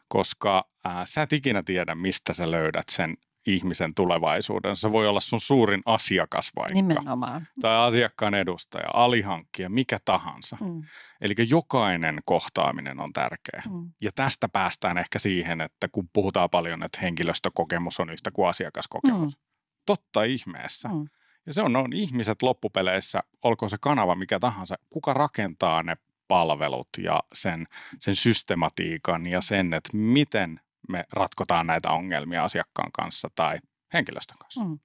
Koska 0.08 0.70
ää, 0.84 1.06
sä 1.06 1.22
et 1.22 1.34
ikinä 1.34 1.64
tiedä, 1.64 1.96
mistä 1.96 2.34
sä 2.34 2.52
löydät 2.52 2.90
sen 2.90 3.18
ihmisen 3.46 3.94
tulevaisuuden. 3.96 4.76
Se 4.76 4.92
voi 4.92 5.08
olla 5.08 5.20
sun 5.20 5.42
suurin 5.42 5.82
asiakas 5.86 6.52
vaikka. 6.56 6.74
Nimenomaan. 6.74 7.48
Tai 7.62 7.88
asiakkaan 7.88 8.34
edustaja, 8.34 8.90
alihankkija, 8.94 9.70
mikä 9.70 10.00
tahansa. 10.06 10.58
Mm. 10.62 10.84
Eli 11.22 11.36
jokainen 11.50 12.20
kohtaaminen 12.26 13.00
on 13.00 13.14
tärkeä. 13.14 13.64
Mm. 13.70 13.92
Ja 14.02 14.12
tästä 14.16 14.50
päästään 14.50 14.98
ehkä 14.98 15.20
siihen, 15.20 15.62
että 15.62 15.88
kun 15.92 16.10
puhutaan 16.14 16.50
paljon, 16.50 16.84
että 16.84 17.02
henkilöstökokemus 17.02 18.00
on 18.00 18.10
yhtä 18.10 18.32
kuin 18.32 18.50
asiakaskokemus. 18.50 19.38
Mm 19.38 19.45
totta 19.86 20.24
ihmeessä. 20.24 20.89
Mm. 20.89 21.08
Ja 21.46 21.54
se 21.54 21.62
on, 21.62 21.75
on 21.75 21.94
ihmiset 21.94 22.42
loppupeleissä, 22.42 23.24
olkoon 23.42 23.70
se 23.70 23.77
kanava 23.82 24.15
mikä 24.15 24.39
tahansa, 24.39 24.75
kuka 24.89 25.13
rakentaa 25.13 25.84
ne 25.84 25.98
palvelut 26.27 26.89
ja 26.98 27.24
sen, 27.34 27.68
sen 28.00 28.15
systematiikan 28.15 29.27
ja 29.27 29.42
sen, 29.42 29.74
että 29.74 29.98
miten 29.98 30.60
me 30.89 31.06
ratkotaan 31.12 31.68
näitä 31.68 31.92
ongelmia 31.92 32.44
asiakkaan 32.44 32.92
kanssa 32.92 33.30
tai 33.36 33.60
henkilöstön 33.94 34.38
kanssa. 34.38 34.63
Mm. 34.63 34.80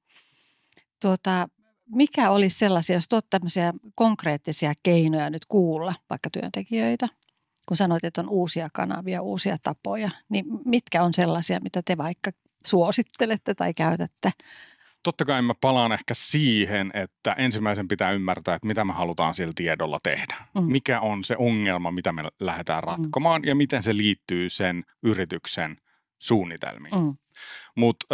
Tuota, 1.01 1.49
mikä 1.87 2.31
olisi 2.31 2.59
sellaisia, 2.59 2.97
jos 2.97 3.09
tuot 3.09 3.31
tämmöisiä 3.31 3.73
konkreettisia 3.95 4.73
keinoja 4.83 5.31
nyt 5.31 5.45
kuulla 5.45 5.95
vaikka 6.11 6.31
työntekijöitä, 6.31 7.09
kun 7.67 7.77
sanoit, 7.77 8.05
että 8.05 8.21
on 8.21 8.29
uusia 8.29 8.69
kanavia, 8.73 9.23
uusia 9.23 9.57
tapoja, 9.63 10.11
niin 10.29 10.45
mitkä 10.65 11.03
on 11.03 11.13
sellaisia, 11.13 11.61
mitä 11.61 11.83
te 11.85 11.97
vaikka 11.97 12.31
suosittelette 12.67 13.55
tai 13.55 13.75
käytätte 13.75 14.33
totta 15.03 15.25
kai 15.25 15.43
mä 15.43 15.55
palaan 15.61 15.93
ehkä 15.93 16.15
siihen, 16.15 16.91
että 16.95 17.33
ensimmäisen 17.33 17.89
pitää 17.89 18.11
ymmärtää, 18.11 18.55
että 18.55 18.67
mitä 18.67 18.85
me 18.85 18.93
halutaan 18.93 19.35
sillä 19.35 19.53
tiedolla 19.55 19.99
tehdä. 20.03 20.37
Mm. 20.55 20.63
Mikä 20.63 21.01
on 21.01 21.25
se 21.25 21.37
ongelma, 21.39 21.91
mitä 21.91 22.13
me 22.13 22.23
lähdetään 22.41 22.83
mm. 22.83 22.87
ratkomaan 22.87 23.43
mm. 23.43 23.49
ja 23.49 23.55
miten 23.55 23.83
se 23.83 23.97
liittyy 23.97 24.49
sen 24.49 24.85
yrityksen 25.03 25.77
suunnitelmiin. 26.19 26.95
Mm. 26.95 27.15
Mutta 27.77 28.07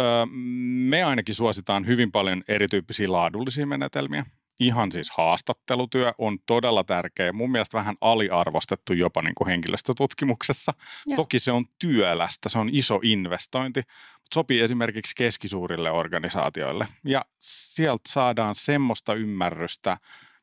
me 0.89 1.03
ainakin 1.03 1.35
suositaan 1.35 1.85
hyvin 1.85 2.11
paljon 2.11 2.43
erityyppisiä 2.47 3.11
laadullisia 3.11 3.67
menetelmiä 3.67 4.25
ihan 4.59 4.91
siis 4.91 5.09
haastattelutyö 5.09 6.13
on 6.17 6.39
todella 6.45 6.83
tärkeä. 6.83 7.33
Mun 7.33 7.51
mielestä 7.51 7.77
vähän 7.77 7.95
aliarvostettu 8.01 8.93
jopa 8.93 9.21
niin 9.21 9.35
kuin 9.35 9.47
henkilöstötutkimuksessa. 9.47 10.73
Ja. 11.07 11.15
Toki 11.15 11.39
se 11.39 11.51
on 11.51 11.65
työlästä, 11.79 12.49
se 12.49 12.59
on 12.59 12.69
iso 12.71 12.99
investointi, 13.03 13.79
mutta 14.13 14.33
sopii 14.33 14.61
esimerkiksi 14.61 15.15
keskisuurille 15.15 15.91
organisaatioille. 15.91 16.87
Ja 17.03 17.25
sieltä 17.39 18.03
saadaan 18.09 18.55
semmoista 18.55 19.13
ymmärrystä, 19.13 19.97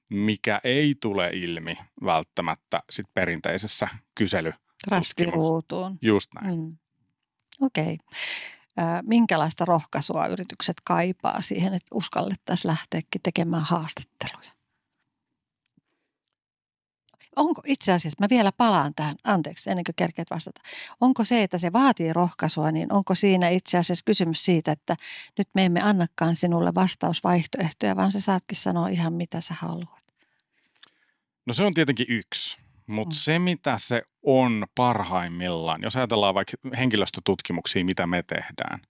mikä 0.09 0.61
ei 0.65 0.95
tule 1.01 1.31
ilmi 1.33 1.79
välttämättä 2.05 2.83
sit 2.91 3.07
perinteisessä 3.15 3.89
kysely. 4.15 4.53
Just 6.03 6.31
näin. 6.35 6.61
Mm. 6.61 6.77
Okei. 7.61 7.85
Okay 7.85 7.97
minkälaista 9.03 9.65
rohkaisua 9.65 10.27
yritykset 10.27 10.77
kaipaa 10.85 11.41
siihen, 11.41 11.75
että 11.75 11.95
uskallettaisiin 11.95 12.71
lähteäkin 12.71 13.21
tekemään 13.23 13.65
haastatteluja? 13.65 14.55
onko 17.37 17.63
itse 17.67 17.93
asiassa, 17.93 18.17
mä 18.21 18.27
vielä 18.31 18.53
palaan 18.53 18.95
tähän, 18.95 19.15
anteeksi, 19.25 19.71
ennen 19.71 19.85
kuin 19.85 19.95
kerkeät 19.95 20.31
vastata. 20.31 20.61
Onko 21.01 21.25
se, 21.25 21.43
että 21.43 21.59
se 21.59 21.73
vaatii 21.73 22.13
rohkaisua, 22.13 22.73
niin 22.73 22.93
onko 22.93 23.15
siinä 23.15 23.49
itse 23.49 23.79
asiassa 23.79 24.03
kysymys 24.05 24.45
siitä, 24.45 24.73
että 24.73 24.97
nyt 25.39 25.49
me 25.55 25.65
emme 25.65 25.81
annakaan 25.83 26.37
sinulle 26.37 26.75
vastausvaihtoehtoja, 26.75 27.97
vaan 27.97 28.13
sä 28.13 28.21
saatkin 28.21 28.59
sanoa 28.59 28.89
ihan 28.89 29.13
mitä 29.13 29.41
sä 29.41 29.55
haluat? 29.55 30.05
No 31.47 31.55
se 31.55 31.63
on 31.63 31.75
tietenkin 31.75 32.07
yksi. 32.09 32.59
Mutta 32.87 33.15
mm. 33.15 33.19
se, 33.19 33.39
mitä 33.39 33.79
se 33.79 34.03
on 34.25 34.67
parhaimmillaan, 34.75 35.83
jos 35.83 35.97
ajatellaan 35.97 36.35
vaikka 36.35 36.57
henkilöstötutkimuksia, 36.79 37.85
mitä 37.85 38.07
me 38.07 38.23
tehdään, 38.23 38.81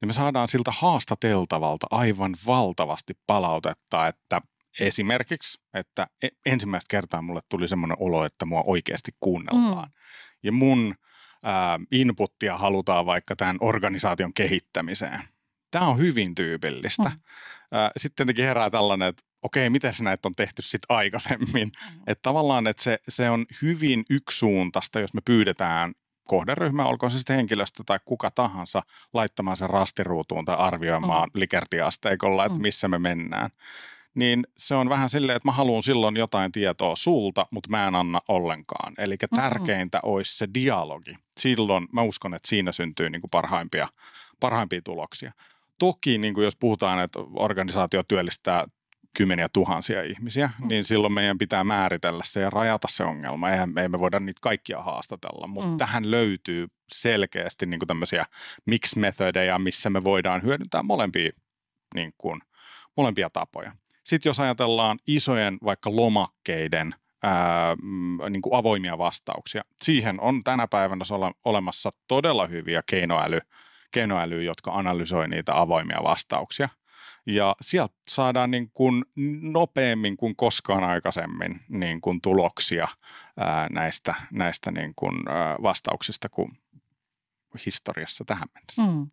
niin 0.00 0.08
me 0.08 0.12
saadaan 0.12 0.48
siltä 0.48 0.70
haastateltavalta 0.74 1.86
aivan 1.90 2.36
valtavasti 2.46 3.18
palautetta, 3.26 4.06
että 4.06 4.40
esimerkiksi, 4.80 5.60
että 5.74 6.06
e, 6.22 6.28
ensimmäistä 6.46 6.88
kertaa 6.90 7.22
mulle 7.22 7.40
tuli 7.48 7.68
semmoinen 7.68 7.96
olo, 8.00 8.24
että 8.24 8.44
mua 8.44 8.62
oikeasti 8.66 9.12
kuunnellaan. 9.20 9.88
Mm. 9.88 9.94
Ja 10.42 10.52
mun 10.52 10.94
ää, 11.42 11.80
inputtia 11.90 12.56
halutaan 12.56 13.06
vaikka 13.06 13.36
tämän 13.36 13.56
organisaation 13.60 14.34
kehittämiseen. 14.34 15.20
Tämä 15.70 15.86
on 15.86 15.98
hyvin 15.98 16.34
tyypillistä. 16.34 17.02
Mm. 17.02 17.18
Sitten 17.96 18.16
tietenkin 18.16 18.44
herää 18.44 18.70
tällainen, 18.70 19.08
että 19.08 19.22
okei, 19.42 19.70
miten 19.70 19.94
näitä 20.00 20.28
on 20.28 20.34
tehty 20.34 20.62
sitten 20.62 20.96
aikaisemmin. 20.96 21.68
Mm. 21.68 22.02
Että 22.06 22.22
tavallaan, 22.22 22.66
että 22.66 22.82
se, 22.82 22.98
se 23.08 23.30
on 23.30 23.46
hyvin 23.62 24.04
yksisuuntaista, 24.10 25.00
jos 25.00 25.14
me 25.14 25.20
pyydetään 25.24 25.94
kohderyhmä, 26.26 26.86
olkoon 26.86 27.10
se 27.10 27.16
sitten 27.16 27.36
henkilöstö 27.36 27.82
tai 27.86 27.98
kuka 28.04 28.30
tahansa, 28.30 28.82
laittamaan 29.12 29.56
sen 29.56 29.70
rastiruutuun 29.70 30.44
tai 30.44 30.56
arvioimaan 30.56 31.28
mm. 31.34 31.40
likertiasteikolla, 31.40 32.44
että 32.44 32.58
mm. 32.58 32.62
missä 32.62 32.88
me 32.88 32.98
mennään. 32.98 33.50
Niin 34.14 34.46
se 34.56 34.74
on 34.74 34.88
vähän 34.88 35.08
silleen, 35.08 35.36
että 35.36 35.48
mä 35.48 35.52
haluan 35.52 35.82
silloin 35.82 36.16
jotain 36.16 36.52
tietoa 36.52 36.96
sulta, 36.96 37.46
mutta 37.50 37.70
mä 37.70 37.88
en 37.88 37.94
anna 37.94 38.20
ollenkaan. 38.28 38.94
Eli 38.98 39.16
tärkeintä 39.36 39.98
mm-hmm. 39.98 40.12
olisi 40.12 40.36
se 40.36 40.48
dialogi. 40.54 41.16
Silloin 41.38 41.88
mä 41.92 42.02
uskon, 42.02 42.34
että 42.34 42.48
siinä 42.48 42.72
syntyy 42.72 43.10
niin 43.10 43.20
kuin 43.20 43.30
parhaimpia, 43.30 43.88
parhaimpia 44.40 44.80
tuloksia. 44.84 45.32
Toki 45.78 46.18
niin 46.18 46.34
kuin 46.34 46.44
jos 46.44 46.56
puhutaan, 46.56 47.00
että 47.00 47.18
organisaatio 47.34 48.02
työllistää 48.02 48.66
kymmeniä 49.16 49.48
tuhansia 49.48 50.02
ihmisiä, 50.02 50.50
mm. 50.60 50.68
niin 50.68 50.84
silloin 50.84 51.12
meidän 51.12 51.38
pitää 51.38 51.64
määritellä 51.64 52.22
se 52.26 52.40
ja 52.40 52.50
rajata 52.50 52.88
se 52.90 53.04
ongelma. 53.04 53.50
Eihän 53.50 53.74
me 53.74 53.84
emme 53.84 54.00
voida 54.00 54.20
niitä 54.20 54.38
kaikkia 54.42 54.82
haastatella, 54.82 55.46
mutta 55.46 55.70
mm. 55.70 55.76
tähän 55.76 56.10
löytyy 56.10 56.66
selkeästi 56.92 57.66
niin 57.66 57.80
kuin 57.80 57.86
tämmöisiä 57.86 58.26
mix-metodeja, 58.66 59.58
missä 59.58 59.90
me 59.90 60.04
voidaan 60.04 60.42
hyödyntää 60.42 60.82
molempia, 60.82 61.30
niin 61.94 62.14
kuin, 62.18 62.40
molempia 62.96 63.30
tapoja. 63.30 63.72
Sitten 64.04 64.30
jos 64.30 64.40
ajatellaan 64.40 64.98
isojen 65.06 65.58
vaikka 65.64 65.96
lomakkeiden 65.96 66.94
ää, 67.22 67.76
mm, 67.82 68.18
niin 68.30 68.42
kuin 68.42 68.54
avoimia 68.54 68.98
vastauksia, 68.98 69.62
siihen 69.82 70.20
on 70.20 70.44
tänä 70.44 70.68
päivänä 70.68 71.04
olemassa 71.44 71.90
todella 72.08 72.46
hyviä 72.46 72.82
keinoäly, 72.86 73.40
keinoälyä, 73.90 74.42
jotka 74.42 74.72
analysoi 74.72 75.28
niitä 75.28 75.60
avoimia 75.60 76.00
vastauksia– 76.02 76.68
ja 77.26 77.56
sieltä 77.60 77.94
saadaan 78.08 78.50
niin 78.50 78.70
kuin 78.74 79.04
nopeammin 79.42 80.16
kuin 80.16 80.36
koskaan 80.36 80.84
aikaisemmin 80.84 81.60
niin 81.68 82.00
kuin 82.00 82.20
tuloksia 82.20 82.88
ää, 83.36 83.68
näistä, 83.70 84.14
näistä 84.32 84.70
niin 84.70 84.92
kuin, 84.96 85.28
ää, 85.28 85.56
vastauksista 85.62 86.28
kuin 86.28 86.52
historiassa 87.66 88.24
tähän 88.24 88.48
mennessä. 88.54 88.82
Mm. 88.82 89.10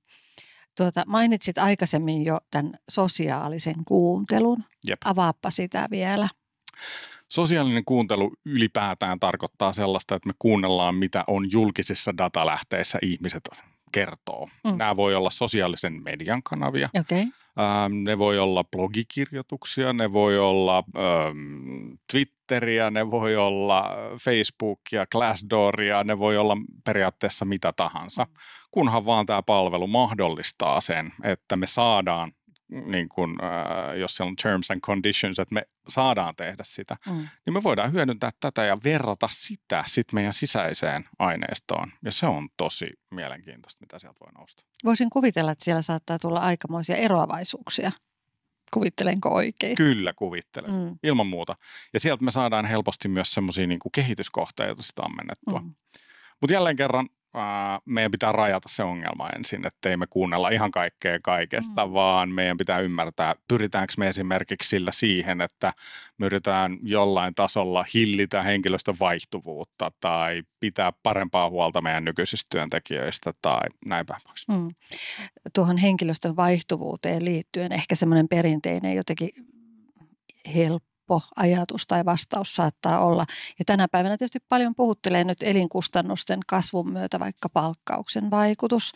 Tuota, 0.78 1.04
mainitsit 1.08 1.58
aikaisemmin 1.58 2.26
jo 2.26 2.40
tämän 2.52 2.74
sosiaalisen 2.90 3.86
kuuntelun. 3.88 4.64
Jep. 4.88 5.00
Avaappa 5.06 5.52
sitä 5.52 5.88
vielä. 5.92 6.30
Sosiaalinen 7.28 7.86
kuuntelu 7.86 8.34
ylipäätään 8.46 9.20
tarkoittaa 9.20 9.74
sellaista, 9.74 10.16
että 10.16 10.28
me 10.28 10.34
kuunnellaan, 10.40 10.96
mitä 10.96 11.24
on 11.28 11.52
julkisissa 11.52 12.18
datalähteissä 12.18 13.00
ihmiset 13.02 13.50
kertoo. 13.94 14.50
Mm. 14.64 14.78
Nämä 14.78 14.96
voi 14.96 15.16
olla 15.16 15.30
sosiaalisen 15.30 16.04
median 16.04 16.44
kanavia. 16.44 16.90
Okay. 17.00 17.26
Ähm, 17.60 18.04
ne 18.04 18.18
voi 18.18 18.40
olla 18.40 18.64
blogikirjoituksia, 18.64 19.94
ne 19.94 20.14
voi 20.14 20.40
olla 20.40 20.84
ähm, 20.98 21.94
Twitteriä, 22.12 22.92
ne 22.92 23.12
voi 23.12 23.36
olla 23.36 23.90
Facebookia, 24.22 25.06
Glassdooria, 25.12 26.04
ne 26.04 26.20
voi 26.20 26.38
olla 26.38 26.58
periaatteessa 26.86 27.46
mitä 27.46 27.74
tahansa, 27.76 28.24
mm. 28.24 28.34
kunhan 28.72 29.06
vaan 29.06 29.26
tämä 29.26 29.42
palvelu 29.42 29.88
mahdollistaa 29.88 30.82
sen, 30.82 31.14
että 31.24 31.56
me 31.56 31.68
saadaan 31.68 32.32
niin 32.74 33.10
kun, 33.10 33.38
äh, 33.44 33.98
jos 33.98 34.16
siellä 34.16 34.30
on 34.30 34.36
terms 34.36 34.72
and 34.72 34.82
conditions, 34.82 35.40
että 35.40 35.56
me 35.56 35.64
saadaan 35.88 36.36
tehdä 36.36 36.64
sitä, 36.66 36.98
mm. 37.06 37.28
niin 37.46 37.54
me 37.54 37.64
voidaan 37.64 37.94
hyödyntää 37.94 38.32
tätä 38.40 38.66
ja 38.66 38.78
verrata 38.84 39.30
sitä 39.32 39.84
sit 39.88 40.14
meidän 40.14 40.34
sisäiseen 40.34 41.06
aineistoon. 41.20 41.92
Ja 42.04 42.12
se 42.12 42.26
on 42.26 42.50
tosi 42.58 42.88
mielenkiintoista, 43.12 43.82
mitä 43.82 44.00
sieltä 44.00 44.20
voi 44.20 44.32
nousta. 44.32 44.64
Voisin 44.84 45.10
kuvitella, 45.10 45.52
että 45.52 45.66
siellä 45.66 45.82
saattaa 45.82 46.20
tulla 46.20 46.40
aikamoisia 46.40 46.96
eroavaisuuksia. 46.96 47.92
Kuvittelenko 48.74 49.30
oikein? 49.30 49.76
Kyllä 49.76 50.14
kuvittelen, 50.14 50.72
mm. 50.72 50.98
ilman 51.04 51.28
muuta. 51.28 51.56
Ja 51.94 52.00
sieltä 52.00 52.24
me 52.24 52.32
saadaan 52.32 52.66
helposti 52.66 53.08
myös 53.08 53.34
semmoisia 53.34 53.68
niin 53.68 53.80
kehityskohteita, 53.92 54.82
sitä 54.82 55.04
ammennettua. 55.04 55.60
Mm. 55.60 55.76
Mutta 56.42 56.54
jälleen 56.54 56.76
kerran 56.76 57.10
meidän 57.86 58.12
pitää 58.12 58.32
rajata 58.32 58.70
se 58.70 58.84
ongelma 58.84 59.30
ensin, 59.30 59.68
ettei 59.68 59.98
me 59.98 60.08
kuunnella 60.10 60.50
ihan 60.50 60.72
kaikkea 60.72 61.20
kaikesta, 61.24 61.86
mm. 61.86 61.94
vaan 61.94 62.30
meidän 62.30 62.58
pitää 62.58 62.80
ymmärtää, 62.80 63.36
pyritäänkö 63.48 63.94
me 63.98 64.08
esimerkiksi 64.08 64.70
sillä 64.70 64.92
siihen, 64.92 65.42
että 65.42 65.74
me 66.18 66.26
yritetään 66.26 66.78
jollain 66.82 67.36
tasolla 67.36 67.86
hillitä 67.94 68.44
henkilöstön 68.44 68.96
vaihtuvuutta 69.00 69.92
tai 70.00 70.44
pitää 70.60 70.94
parempaa 71.04 71.50
huolta 71.50 71.82
meidän 71.82 72.06
nykyisistä 72.06 72.48
työntekijöistä 72.50 73.34
tai 73.42 73.62
näin 73.86 74.06
päin 74.06 74.22
pois. 74.28 74.48
Mm. 74.48 74.70
Tuohon 75.54 75.78
henkilöstön 75.78 76.36
vaihtuvuuteen 76.36 77.26
liittyen 77.26 77.72
ehkä 77.72 77.96
semmoinen 77.96 78.28
perinteinen 78.28 78.96
jotenkin 78.96 79.30
helppo 80.56 80.93
helppo 81.14 81.34
ajatus 81.36 81.88
tai 81.88 82.06
vastaus 82.06 82.56
saattaa 82.56 83.06
olla. 83.06 83.26
Ja 83.60 83.66
tänä 83.66 83.88
päivänä 83.88 84.18
tietysti 84.18 84.40
paljon 84.50 84.76
puhuttelee 84.76 85.24
nyt 85.24 85.44
elinkustannusten 85.44 86.40
kasvun 86.48 86.92
myötä 86.92 87.20
vaikka 87.20 87.50
palkkauksen 87.50 88.32
vaikutus 88.32 88.94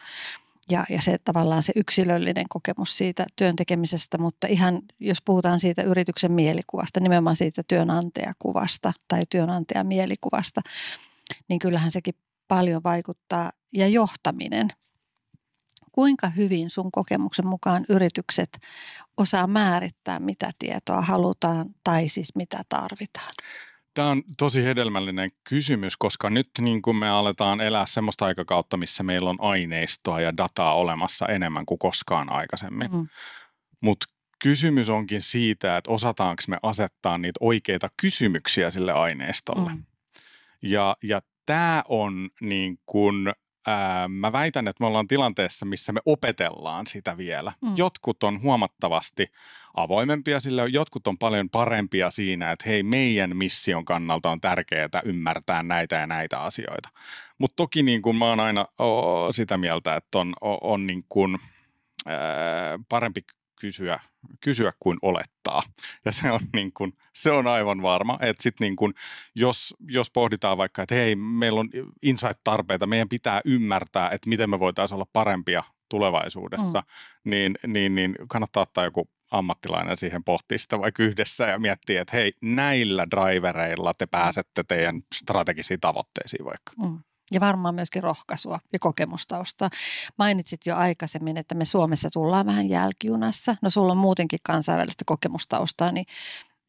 ja, 0.71 0.85
ja 0.89 1.01
se 1.01 1.17
tavallaan 1.25 1.63
se 1.63 1.73
yksilöllinen 1.75 2.45
kokemus 2.49 2.97
siitä 2.97 3.25
työn 3.35 3.55
tekemisestä, 3.55 4.17
mutta 4.17 4.47
ihan 4.47 4.81
jos 4.99 5.17
puhutaan 5.25 5.59
siitä 5.59 5.83
yrityksen 5.83 6.31
mielikuvasta, 6.31 6.99
nimenomaan 6.99 7.35
siitä 7.35 7.63
työnantajakuvasta 7.67 8.93
tai 9.07 9.23
työnantajamielikuvasta, 9.29 10.61
niin 11.49 11.59
kyllähän 11.59 11.91
sekin 11.91 12.15
paljon 12.47 12.83
vaikuttaa. 12.83 13.51
Ja 13.73 13.87
johtaminen– 13.87 14.67
kuinka 15.97 16.29
hyvin 16.29 16.69
sun 16.69 16.91
kokemuksen 16.91 17.47
mukaan 17.47 17.85
yritykset 17.89 18.59
osaa 19.17 19.47
määrittää, 19.47 20.19
mitä 20.19 20.51
tietoa 20.59 21.01
halutaan 21.01 21.65
tai 21.83 22.07
siis 22.07 22.35
mitä 22.35 22.63
tarvitaan? 22.69 23.31
Tämä 23.93 24.09
on 24.09 24.23
tosi 24.37 24.63
hedelmällinen 24.63 25.29
kysymys, 25.43 25.97
koska 25.97 26.29
nyt 26.29 26.49
niin 26.61 26.81
kuin 26.81 26.97
me 26.97 27.09
aletaan 27.09 27.61
elää 27.61 27.85
semmoista 27.85 28.25
aikakautta, 28.25 28.77
missä 28.77 29.03
meillä 29.03 29.29
on 29.29 29.37
aineistoa 29.39 30.21
ja 30.21 30.37
dataa 30.37 30.73
olemassa 30.75 31.25
enemmän 31.25 31.65
kuin 31.65 31.79
koskaan 31.79 32.31
aikaisemmin. 32.31 32.91
Mm. 32.91 33.07
Mutta 33.81 34.05
kysymys 34.39 34.89
onkin 34.89 35.21
siitä, 35.21 35.77
että 35.77 35.91
osataanko 35.91 36.43
me 36.47 36.57
asettaa 36.63 37.17
niitä 37.17 37.37
oikeita 37.39 37.89
kysymyksiä 38.01 38.69
sille 38.69 38.93
aineistolle. 38.93 39.71
Mm. 39.71 39.83
Ja, 40.61 40.97
ja 41.03 41.21
tämä 41.45 41.83
on 41.87 42.29
niin 42.41 42.79
kuin 42.85 43.33
ää, 43.67 44.07
mä 44.07 44.31
väitän, 44.31 44.67
että 44.67 44.83
me 44.83 44.87
ollaan 44.87 45.07
tilanteessa, 45.07 45.65
missä 45.65 45.91
me 45.91 46.01
opetellaan 46.05 46.87
sitä 46.87 47.17
vielä. 47.17 47.53
Mm. 47.61 47.73
Jotkut 47.75 48.23
on 48.23 48.41
huomattavasti 48.41 49.31
avoimempia 49.73 50.39
sille, 50.39 50.67
jotkut 50.67 51.07
on 51.07 51.17
paljon 51.17 51.49
parempia 51.49 52.11
siinä, 52.11 52.51
että 52.51 52.69
hei, 52.69 52.83
meidän 52.83 53.37
mission 53.37 53.85
kannalta 53.85 54.29
on 54.29 54.41
tärkeää 54.41 55.01
ymmärtää 55.05 55.63
näitä 55.63 55.95
ja 55.95 56.07
näitä 56.07 56.39
asioita. 56.39 56.89
Mutta 57.37 57.55
toki 57.55 57.83
niin 57.83 58.01
kun 58.01 58.15
mä 58.15 58.25
oon 58.25 58.39
aina 58.39 58.65
o, 58.79 59.31
sitä 59.31 59.57
mieltä, 59.57 59.95
että 59.95 60.19
on, 60.19 60.33
on, 60.41 60.57
on 60.61 60.87
niin 60.87 61.05
kun, 61.09 61.39
ää, 62.05 62.79
parempi 62.89 63.21
kysyä, 63.59 63.99
kysyä 64.41 64.71
kuin 64.79 64.97
olettaa. 65.01 65.61
Ja 66.05 66.11
se 66.11 66.31
on, 66.31 66.39
niin 66.53 66.71
kuin, 66.73 66.93
se 67.13 67.31
on 67.31 67.47
aivan 67.47 67.81
varma, 67.81 68.17
että 68.21 68.43
sit 68.43 68.59
niin 68.59 68.75
kuin, 68.75 68.93
jos, 69.35 69.75
jos 69.87 70.11
pohditaan 70.11 70.57
vaikka, 70.57 70.81
että 70.81 70.95
hei, 70.95 71.15
meillä 71.15 71.59
on 71.59 71.69
insight-tarpeita, 72.01 72.87
meidän 72.87 73.09
pitää 73.09 73.41
ymmärtää, 73.45 74.09
että 74.09 74.29
miten 74.29 74.49
me 74.49 74.59
voitaisiin 74.59 74.95
olla 74.95 75.07
parempia 75.13 75.63
tulevaisuudessa, 75.89 76.83
mm. 77.25 77.29
niin, 77.29 77.57
niin, 77.67 77.95
niin 77.95 78.15
kannattaa 78.27 78.63
ottaa 78.63 78.83
joku 78.83 79.09
ammattilainen 79.31 79.97
siihen 79.97 80.23
pohtii 80.23 80.57
sitä 80.57 80.79
vaikka 80.79 81.03
yhdessä 81.03 81.47
ja 81.47 81.59
miettiä, 81.59 82.01
että 82.01 82.17
hei, 82.17 82.33
näillä 82.41 83.07
drivereilla 83.11 83.93
te 83.93 84.05
pääsette 84.05 84.63
teidän 84.67 85.01
strategisiin 85.15 85.79
tavoitteisiin 85.79 86.45
vaikka. 86.45 86.71
Mm 86.77 86.99
ja 87.31 87.39
varmaan 87.39 87.75
myöskin 87.75 88.03
rohkaisua 88.03 88.59
ja 88.73 88.79
kokemustausta. 88.79 89.69
Mainitsit 90.17 90.61
jo 90.65 90.75
aikaisemmin, 90.75 91.37
että 91.37 91.55
me 91.55 91.65
Suomessa 91.65 92.09
tullaan 92.13 92.45
vähän 92.45 92.69
jälkijunassa. 92.69 93.55
No 93.61 93.69
sulla 93.69 93.91
on 93.91 93.97
muutenkin 93.97 94.39
kansainvälistä 94.43 95.05
kokemustaustaa, 95.05 95.91
niin 95.91 96.05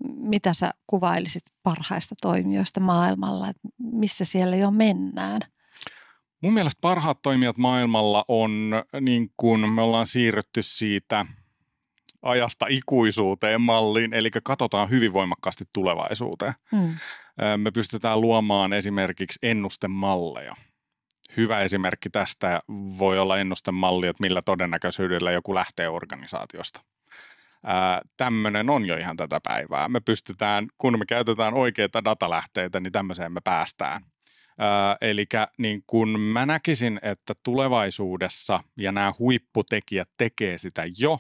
mitä 0.04 0.54
sä 0.54 0.70
kuvailisit 0.86 1.42
parhaista 1.62 2.14
toimijoista 2.22 2.80
maailmalla, 2.80 3.48
että 3.48 3.68
missä 3.78 4.24
siellä 4.24 4.56
jo 4.56 4.70
mennään? 4.70 5.40
Mun 6.42 6.52
mielestä 6.52 6.78
parhaat 6.80 7.22
toimijat 7.22 7.56
maailmalla 7.56 8.24
on, 8.28 8.70
niin 9.00 9.32
kuin 9.36 9.68
me 9.68 9.82
ollaan 9.82 10.06
siirrytty 10.06 10.62
siitä 10.62 11.26
ajasta 12.22 12.66
ikuisuuteen 12.68 13.60
malliin, 13.60 14.14
eli 14.14 14.30
katsotaan 14.44 14.90
hyvin 14.90 15.12
voimakkaasti 15.12 15.64
tulevaisuuteen. 15.72 16.54
Hmm. 16.76 16.94
Me 17.56 17.70
pystytään 17.70 18.20
luomaan 18.20 18.72
esimerkiksi 18.72 19.38
ennustemalleja. 19.42 20.54
Hyvä 21.36 21.60
esimerkki 21.60 22.10
tästä 22.10 22.62
voi 22.98 23.18
olla 23.18 23.38
ennustemalli, 23.38 24.06
että 24.06 24.22
millä 24.22 24.42
todennäköisyydellä 24.42 25.32
joku 25.32 25.54
lähtee 25.54 25.88
organisaatiosta. 25.88 26.80
Tämmöinen 28.16 28.70
on 28.70 28.86
jo 28.86 28.96
ihan 28.96 29.16
tätä 29.16 29.40
päivää. 29.42 29.88
Me 29.88 30.00
pystytään, 30.00 30.66
kun 30.78 30.98
me 30.98 31.06
käytetään 31.06 31.54
oikeita 31.54 32.04
datalähteitä, 32.04 32.80
niin 32.80 32.92
tämmöiseen 32.92 33.32
me 33.32 33.40
päästään. 33.44 34.02
Eli 35.00 35.26
niin 35.58 35.82
kun 35.86 36.20
mä 36.20 36.46
näkisin, 36.46 37.00
että 37.02 37.34
tulevaisuudessa, 37.42 38.60
ja 38.76 38.92
nämä 38.92 39.12
huipputekijät 39.18 40.08
tekee 40.18 40.58
sitä 40.58 40.82
jo, 40.98 41.18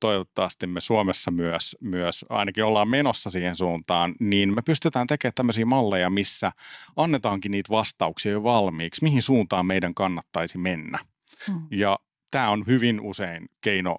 toivottavasti 0.00 0.66
me 0.66 0.80
Suomessa 0.80 1.30
myös, 1.30 1.76
myös 1.80 2.24
ainakin 2.28 2.64
ollaan 2.64 2.88
menossa 2.88 3.30
siihen 3.30 3.56
suuntaan, 3.56 4.14
niin 4.20 4.54
me 4.54 4.62
pystytään 4.62 5.06
tekemään 5.06 5.34
tämmöisiä 5.34 5.66
malleja, 5.66 6.10
missä 6.10 6.52
annetaankin 6.96 7.50
niitä 7.50 7.70
vastauksia 7.70 8.32
jo 8.32 8.42
valmiiksi, 8.42 9.04
mihin 9.04 9.22
suuntaan 9.22 9.66
meidän 9.66 9.94
kannattaisi 9.94 10.58
mennä. 10.58 10.98
Hmm. 11.46 11.66
Ja 11.70 11.98
tämä 12.30 12.50
on 12.50 12.64
hyvin 12.66 13.00
usein 13.00 13.48
keino 13.60 13.98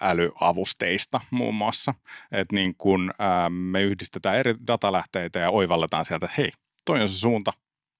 älyavusteista 0.00 1.20
muun 1.30 1.54
muassa, 1.54 1.94
että 2.32 2.56
niin 2.56 2.74
kun 2.78 3.12
me 3.48 3.82
yhdistetään 3.82 4.36
eri 4.36 4.54
datalähteitä 4.66 5.38
ja 5.38 5.50
oivalletaan 5.50 6.04
sieltä, 6.04 6.26
että 6.26 6.42
hei, 6.42 6.50
toi 6.84 7.00
on 7.00 7.08
se 7.08 7.18
suunta, 7.18 7.52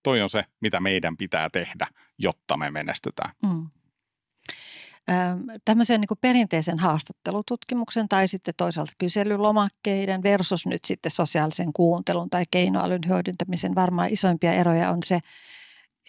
toi 0.03 0.23
on 0.23 0.31
se, 0.31 0.45
mitä 0.61 0.81
meidän 0.81 1.17
pitää 1.17 1.51
tehdä, 1.51 1.87
jotta 2.19 2.57
me 2.57 2.71
menestytään. 2.71 3.31
Mm. 3.43 3.71
Tämmöisen 5.64 6.01
niin 6.01 6.18
perinteisen 6.21 6.79
haastattelututkimuksen 6.79 8.09
tai 8.09 8.29
sitten 8.29 8.55
toisaalta 8.57 8.92
kyselylomakkeiden 8.99 10.23
versus 10.23 10.66
nyt 10.66 10.85
sitten 10.85 11.11
sosiaalisen 11.11 11.73
kuuntelun 11.73 12.31
tai 12.31 12.44
keinoälyn 12.51 13.01
hyödyntämisen 13.09 13.75
varmaan 13.75 14.09
isoimpia 14.12 14.53
eroja 14.53 14.90
on 14.90 14.99
se 15.05 15.21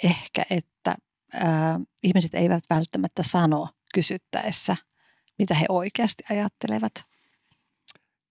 ehkä, 0.04 0.46
että 0.50 0.96
ää, 1.34 1.80
ihmiset 2.04 2.34
eivät 2.34 2.64
välttämättä 2.70 3.24
sano 3.24 3.70
kysyttäessä, 3.94 4.76
mitä 5.40 5.54
he 5.54 5.66
oikeasti 5.70 6.24
ajattelevat. 6.30 7.09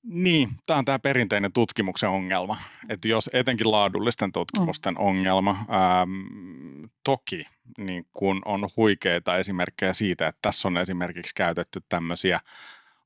Niin, 0.03 0.51
tämä 0.67 0.79
on 0.79 0.85
tämä 0.85 0.99
perinteinen 0.99 1.53
tutkimuksen 1.53 2.09
ongelma, 2.09 2.59
että 2.89 3.09
jos 3.09 3.31
etenkin 3.33 3.71
laadullisten 3.71 4.33
tutkimusten 4.33 4.95
mm. 4.95 5.01
ongelma, 5.01 5.51
ähm, 5.51 6.85
toki 7.05 7.47
niin 7.79 8.07
kun 8.13 8.43
on 8.45 8.69
huikeita 8.77 9.37
esimerkkejä 9.37 9.93
siitä, 9.93 10.27
että 10.27 10.39
tässä 10.43 10.69
on 10.69 10.77
esimerkiksi 10.77 11.35
käytetty 11.35 11.83
tämmöisiä 11.89 12.41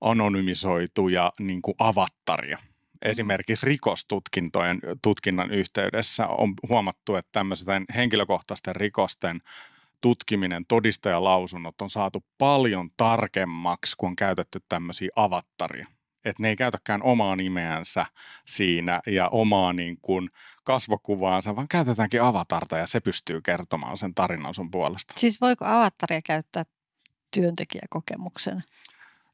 anonymisoituja 0.00 1.32
niin 1.40 1.62
kuin 1.62 1.74
avattaria. 1.78 2.56
Mm. 2.56 2.68
Esimerkiksi 3.02 3.66
rikostutkintojen 3.66 4.80
tutkinnan 5.02 5.50
yhteydessä 5.50 6.26
on 6.26 6.54
huomattu, 6.68 7.14
että 7.14 7.32
tämmöisten 7.32 7.84
henkilökohtaisten 7.94 8.76
rikosten 8.76 9.40
tutkiminen, 10.00 10.64
todistajalausunnot 10.68 11.82
on 11.82 11.90
saatu 11.90 12.24
paljon 12.38 12.90
tarkemmaksi, 12.96 13.96
kun 13.98 14.08
on 14.08 14.16
käytetty 14.16 14.60
tämmöisiä 14.68 15.08
avattaria 15.16 15.86
että 16.24 16.42
ne 16.42 16.48
ei 16.48 16.56
käytäkään 16.56 17.02
omaa 17.02 17.36
nimeänsä 17.36 18.06
siinä 18.46 19.00
ja 19.06 19.28
omaa 19.28 19.72
niin 19.72 19.98
kuin 20.02 20.30
kasvokuvaansa, 20.64 21.56
vaan 21.56 21.68
käytetäänkin 21.68 22.22
avatarta 22.22 22.78
ja 22.78 22.86
se 22.86 23.00
pystyy 23.00 23.40
kertomaan 23.40 23.96
sen 23.96 24.14
tarinan 24.14 24.54
sun 24.54 24.70
puolesta. 24.70 25.14
Siis 25.16 25.40
voiko 25.40 25.64
avataria 25.64 26.22
käyttää 26.22 26.64
työntekijäkokemuksen? 27.30 28.64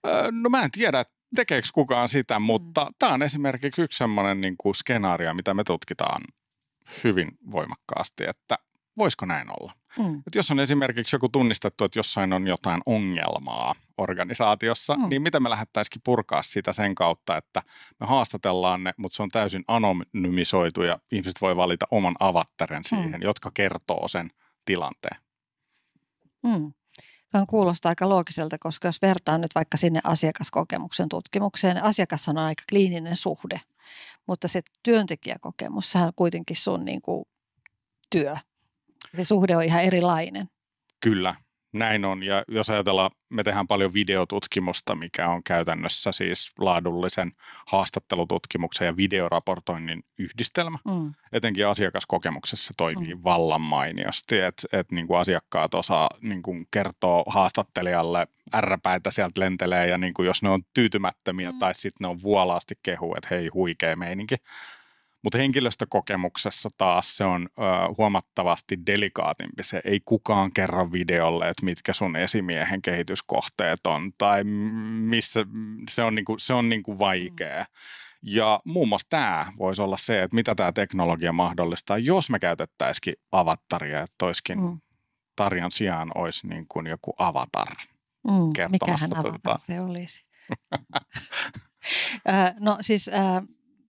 Öö, 0.06 0.30
no 0.30 0.50
mä 0.50 0.62
en 0.62 0.70
tiedä, 0.70 1.04
tekeekö 1.34 1.68
kukaan 1.74 2.08
sitä, 2.08 2.38
mm. 2.38 2.42
mutta 2.42 2.84
mm. 2.84 2.90
tämä 2.98 3.12
on 3.12 3.22
esimerkiksi 3.22 3.82
yksi 3.82 3.98
sellainen 3.98 4.40
niin 4.40 4.54
kuin 4.58 4.74
skenaario, 4.74 5.34
mitä 5.34 5.54
me 5.54 5.64
tutkitaan 5.64 6.22
hyvin 7.04 7.28
voimakkaasti, 7.50 8.24
että 8.28 8.58
voisiko 8.98 9.26
näin 9.26 9.48
olla? 9.60 9.72
Mm. 9.98 10.18
Että 10.18 10.38
jos 10.38 10.50
on 10.50 10.60
esimerkiksi 10.60 11.16
joku 11.16 11.28
tunnistettu, 11.28 11.84
että 11.84 11.98
jossain 11.98 12.32
on 12.32 12.46
jotain 12.46 12.80
ongelmaa 12.86 13.74
organisaatiossa, 13.98 14.94
mm. 14.94 15.08
niin 15.08 15.22
miten 15.22 15.42
me 15.42 15.50
lähettäisikin 15.50 16.02
purkaa 16.04 16.42
sitä 16.42 16.72
sen 16.72 16.94
kautta, 16.94 17.36
että 17.36 17.62
me 18.00 18.06
haastatellaan 18.06 18.84
ne, 18.84 18.94
mutta 18.96 19.16
se 19.16 19.22
on 19.22 19.28
täysin 19.28 19.64
anonymisoitu 19.68 20.82
ja 20.82 20.98
ihmiset 21.12 21.40
voi 21.40 21.56
valita 21.56 21.86
oman 21.90 22.16
avattaren 22.20 22.80
mm. 22.80 22.88
siihen, 22.88 23.20
mm. 23.20 23.22
jotka 23.22 23.50
kertoo 23.54 24.08
sen 24.08 24.30
tilanteen. 24.64 25.20
Mm. 26.42 26.72
Tämä 27.30 27.44
kuulostaa 27.48 27.90
aika 27.90 28.08
loogiselta, 28.08 28.58
koska 28.58 28.88
jos 28.88 29.02
vertaan 29.02 29.40
nyt 29.40 29.54
vaikka 29.54 29.76
sinne 29.76 30.00
asiakaskokemuksen 30.04 31.08
tutkimukseen, 31.08 31.74
niin 31.74 31.84
asiakas 31.84 32.28
on 32.28 32.38
aika 32.38 32.62
kliininen 32.68 33.16
suhde, 33.16 33.60
mutta 34.26 34.48
se 34.48 34.62
työntekijäkokemus, 34.82 35.90
sehän 35.90 36.06
on 36.06 36.12
kuitenkin 36.16 36.56
sun 36.56 36.84
niin 36.84 37.02
kuin 37.02 37.24
työ 38.10 38.36
se 39.18 39.24
suhde 39.24 39.56
on 39.56 39.62
ihan 39.62 39.82
erilainen. 39.82 40.46
Kyllä, 41.00 41.34
näin 41.72 42.04
on. 42.04 42.22
Ja 42.22 42.44
jos 42.48 42.70
ajatellaan, 42.70 43.10
me 43.28 43.42
tehdään 43.42 43.68
paljon 43.68 43.94
videotutkimusta, 43.94 44.94
mikä 44.94 45.28
on 45.28 45.42
käytännössä 45.42 46.12
siis 46.12 46.52
laadullisen 46.58 47.32
haastattelututkimuksen 47.66 48.86
ja 48.86 48.96
videoraportoinnin 48.96 50.02
yhdistelmä. 50.18 50.78
Mm. 50.84 51.12
Etenkin 51.32 51.66
asiakaskokemuksessa 51.66 52.74
toimii 52.76 53.14
mm. 53.14 53.20
vallan 53.24 53.60
mainiosti, 53.60 54.38
että 54.38 54.68
et 54.72 54.92
niin 54.92 55.06
kuin 55.06 55.20
asiakkaat 55.20 55.74
osaa 55.74 56.08
niin 56.20 56.42
kuin 56.42 56.66
kertoa 56.70 57.24
haastattelijalle, 57.26 58.26
ärräpäitä 58.54 59.10
sieltä 59.10 59.40
lentelee 59.40 59.86
ja 59.86 59.98
niin 59.98 60.14
kuin 60.14 60.26
jos 60.26 60.42
ne 60.42 60.48
on 60.48 60.62
tyytymättömiä 60.74 61.52
mm. 61.52 61.58
tai 61.58 61.74
sitten 61.74 62.04
ne 62.04 62.08
on 62.08 62.22
vuolaasti 62.22 62.74
kehu, 62.82 63.14
että 63.16 63.28
hei 63.30 63.48
huikea 63.48 63.96
meininki. 63.96 64.36
Mutta 65.22 65.38
henkilöstökokemuksessa 65.38 66.68
taas 66.78 67.16
se 67.16 67.24
on 67.24 67.48
ö, 67.58 67.62
huomattavasti 67.98 68.78
delikaatimpi. 68.86 69.62
Se 69.62 69.80
ei 69.84 70.00
kukaan 70.04 70.52
kerro 70.52 70.92
videolle, 70.92 71.48
että 71.48 71.64
mitkä 71.64 71.92
sun 71.92 72.16
esimiehen 72.16 72.82
kehityskohteet 72.82 73.86
on 73.86 74.12
tai 74.18 74.44
missä 74.44 75.44
se 75.90 76.02
on, 76.02 76.14
niinku, 76.14 76.38
se 76.38 76.54
on 76.54 76.68
niinku 76.68 76.98
vaikea. 76.98 77.66
Ja 78.22 78.60
muun 78.64 78.88
muassa 78.88 79.06
tämä 79.10 79.52
voisi 79.58 79.82
olla 79.82 79.96
se, 79.96 80.22
että 80.22 80.34
mitä 80.34 80.54
tämä 80.54 80.72
teknologia 80.72 81.32
mahdollistaa, 81.32 81.98
jos 81.98 82.30
me 82.30 82.38
käytettäisikin 82.38 83.14
avattaria, 83.32 83.98
että 83.98 84.14
toiskin 84.18 84.60
mm. 84.60 84.80
Tarjan 85.36 85.70
sijaan 85.70 86.10
olisi 86.14 86.46
niin 86.46 86.66
kuin 86.68 86.86
joku 86.86 87.14
avatar 87.18 87.76
mm, 88.28 88.52
kertomassa. 88.56 89.06
Mikähän 89.08 89.16
avatar 89.16 89.40
tuota. 89.42 89.58
se 89.66 89.80
olisi? 89.80 90.24
no 92.60 92.78
siis 92.80 93.10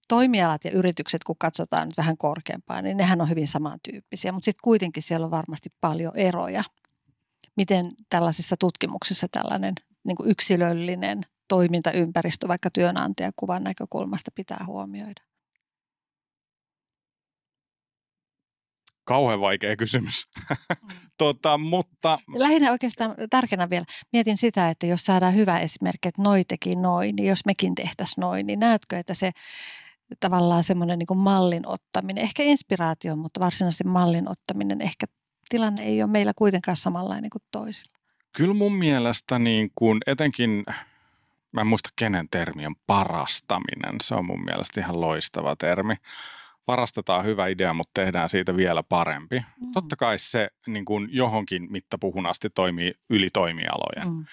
toimialat 0.10 0.66
ja 0.66 0.72
yritykset, 0.72 1.24
kun 1.24 1.36
katsotaan 1.40 1.88
nyt 1.88 1.98
vähän 1.98 2.18
korkeampaa, 2.18 2.82
niin 2.82 2.98
nehän 2.98 3.22
on 3.22 3.30
hyvin 3.30 3.48
samantyyppisiä, 3.48 4.32
mutta 4.32 4.46
sitten 4.46 4.64
kuitenkin 4.64 5.04
siellä 5.04 5.26
on 5.26 5.32
varmasti 5.32 5.70
paljon 5.82 6.18
eroja. 6.18 6.64
Miten 7.58 7.92
tällaisissa 8.10 8.58
tutkimuksissa 8.60 9.28
tällainen 9.32 9.74
niin 10.04 10.16
kuin 10.16 10.30
yksilöllinen 10.30 11.22
toimintaympäristö 11.48 12.48
vaikka 12.48 12.70
työnantajakuvan 12.70 13.64
näkökulmasta 13.64 14.32
pitää 14.36 14.64
huomioida? 14.68 15.22
Kauhean 19.04 19.42
vaikea 19.42 19.76
kysymys. 19.76 20.28
Mm. 20.50 20.90
tota, 21.18 21.58
mutta... 21.58 22.20
Lähinnä 22.36 22.72
oikeastaan 22.72 23.16
tärkeänä 23.30 23.70
vielä 23.70 23.86
mietin 24.14 24.38
sitä, 24.38 24.70
että 24.70 24.86
jos 24.86 25.06
saadaan 25.06 25.36
hyvä 25.36 25.60
esimerkki, 25.60 26.08
että 26.08 26.22
noi 26.22 26.44
teki 26.46 26.76
noin, 26.76 27.16
niin 27.16 27.28
jos 27.28 27.46
mekin 27.46 27.76
tehtäisiin 27.76 28.22
noin, 28.22 28.48
niin 28.48 28.60
näetkö, 28.60 28.98
että 28.98 29.14
se 29.14 29.32
tavallaan 30.20 30.64
semmoinen 30.64 31.00
niin 31.00 31.18
mallin 31.18 31.68
ottaminen, 31.68 32.24
ehkä 32.24 32.44
inspiraatio, 32.44 33.16
mutta 33.16 33.40
varsinaisesti 33.40 33.84
mallin 33.84 34.30
ottaminen, 34.30 34.82
ehkä 34.82 35.06
tilanne 35.50 35.84
ei 35.84 36.04
ole 36.04 36.12
meillä 36.12 36.34
kuitenkaan 36.36 36.78
samanlainen 36.78 37.30
kuin 37.30 37.42
toisilla. 37.52 38.00
Kyllä 38.32 38.54
mun 38.54 38.74
mielestä 38.74 39.40
niin 39.40 39.72
kuin 39.76 39.98
etenkin, 40.08 40.64
mä 41.52 41.62
en 41.62 41.68
muista 41.68 41.90
kenen 41.96 42.28
termi 42.32 42.66
on 42.66 42.76
parastaminen, 42.88 43.96
se 44.04 44.16
on 44.16 44.26
mun 44.26 44.46
mielestä 44.46 44.80
ihan 44.80 45.02
loistava 45.02 45.56
termi. 45.56 45.96
Varastetaan 46.68 47.26
hyvä 47.26 47.48
idea, 47.48 47.74
mutta 47.74 47.92
tehdään 47.94 48.30
siitä 48.30 48.56
vielä 48.56 48.84
parempi. 48.84 49.44
Mm. 49.62 49.72
Totta 49.72 49.96
kai 49.96 50.20
se 50.20 50.50
niin 50.68 50.86
kuin 50.86 51.08
johonkin 51.12 51.68
mittapuhun 51.70 52.26
asti 52.26 52.50
toimii 52.50 52.94
yli 53.10 53.30
toimialojen. 53.34 54.08
Mm. 54.08 54.26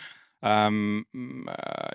Öm, 0.66 1.04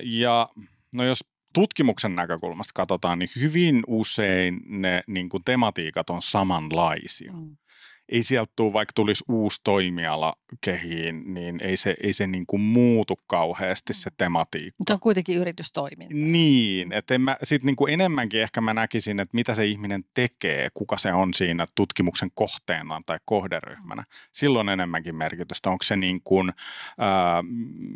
ja 0.03 0.49
no 0.91 1.03
jos 1.03 1.23
tutkimuksen 1.53 2.15
näkökulmasta 2.15 2.71
katsotaan, 2.75 3.19
niin 3.19 3.29
hyvin 3.39 3.83
usein 3.87 4.61
ne 4.65 5.03
niin 5.07 5.29
kuin 5.29 5.43
tematiikat 5.43 6.09
on 6.09 6.21
samanlaisia. 6.21 7.33
Mm. 7.33 7.57
ei 8.09 8.23
sieltä 8.23 8.53
tule, 8.55 8.73
vaikka 8.73 8.91
tulisi 8.95 9.23
uusi 9.29 9.61
toimiala 9.63 10.33
kehiin, 10.61 11.33
niin 11.33 11.59
ei 11.63 11.77
se, 11.77 11.95
ei 12.03 12.13
se 12.13 12.27
niin 12.27 12.45
kuin 12.45 12.61
muutu 12.61 13.19
kauheasti 13.27 13.93
se 13.93 14.09
tematiikka. 14.17 14.75
Mutta 14.77 14.93
on 14.93 14.99
kuitenkin 14.99 15.37
yritystoiminta. 15.37 16.13
Niin, 16.13 16.93
että 16.93 17.15
en 17.15 17.21
mä, 17.21 17.37
sit 17.43 17.63
niin 17.63 17.75
kuin 17.75 17.93
enemmänkin 17.93 18.41
ehkä 18.41 18.61
mä 18.61 18.73
näkisin, 18.73 19.19
että 19.19 19.35
mitä 19.35 19.55
se 19.55 19.65
ihminen 19.65 20.03
tekee, 20.13 20.69
kuka 20.73 20.97
se 20.97 21.13
on 21.13 21.33
siinä 21.33 21.65
tutkimuksen 21.75 22.31
kohteena 22.33 23.01
tai 23.05 23.19
kohderyhmänä. 23.25 24.03
Silloin 24.31 24.69
enemmänkin 24.69 25.15
merkitystä. 25.15 25.69
Onko 25.69 25.83
se 25.83 25.95
niin 25.95 26.21
kuin, 26.23 26.53
ää, 26.97 27.43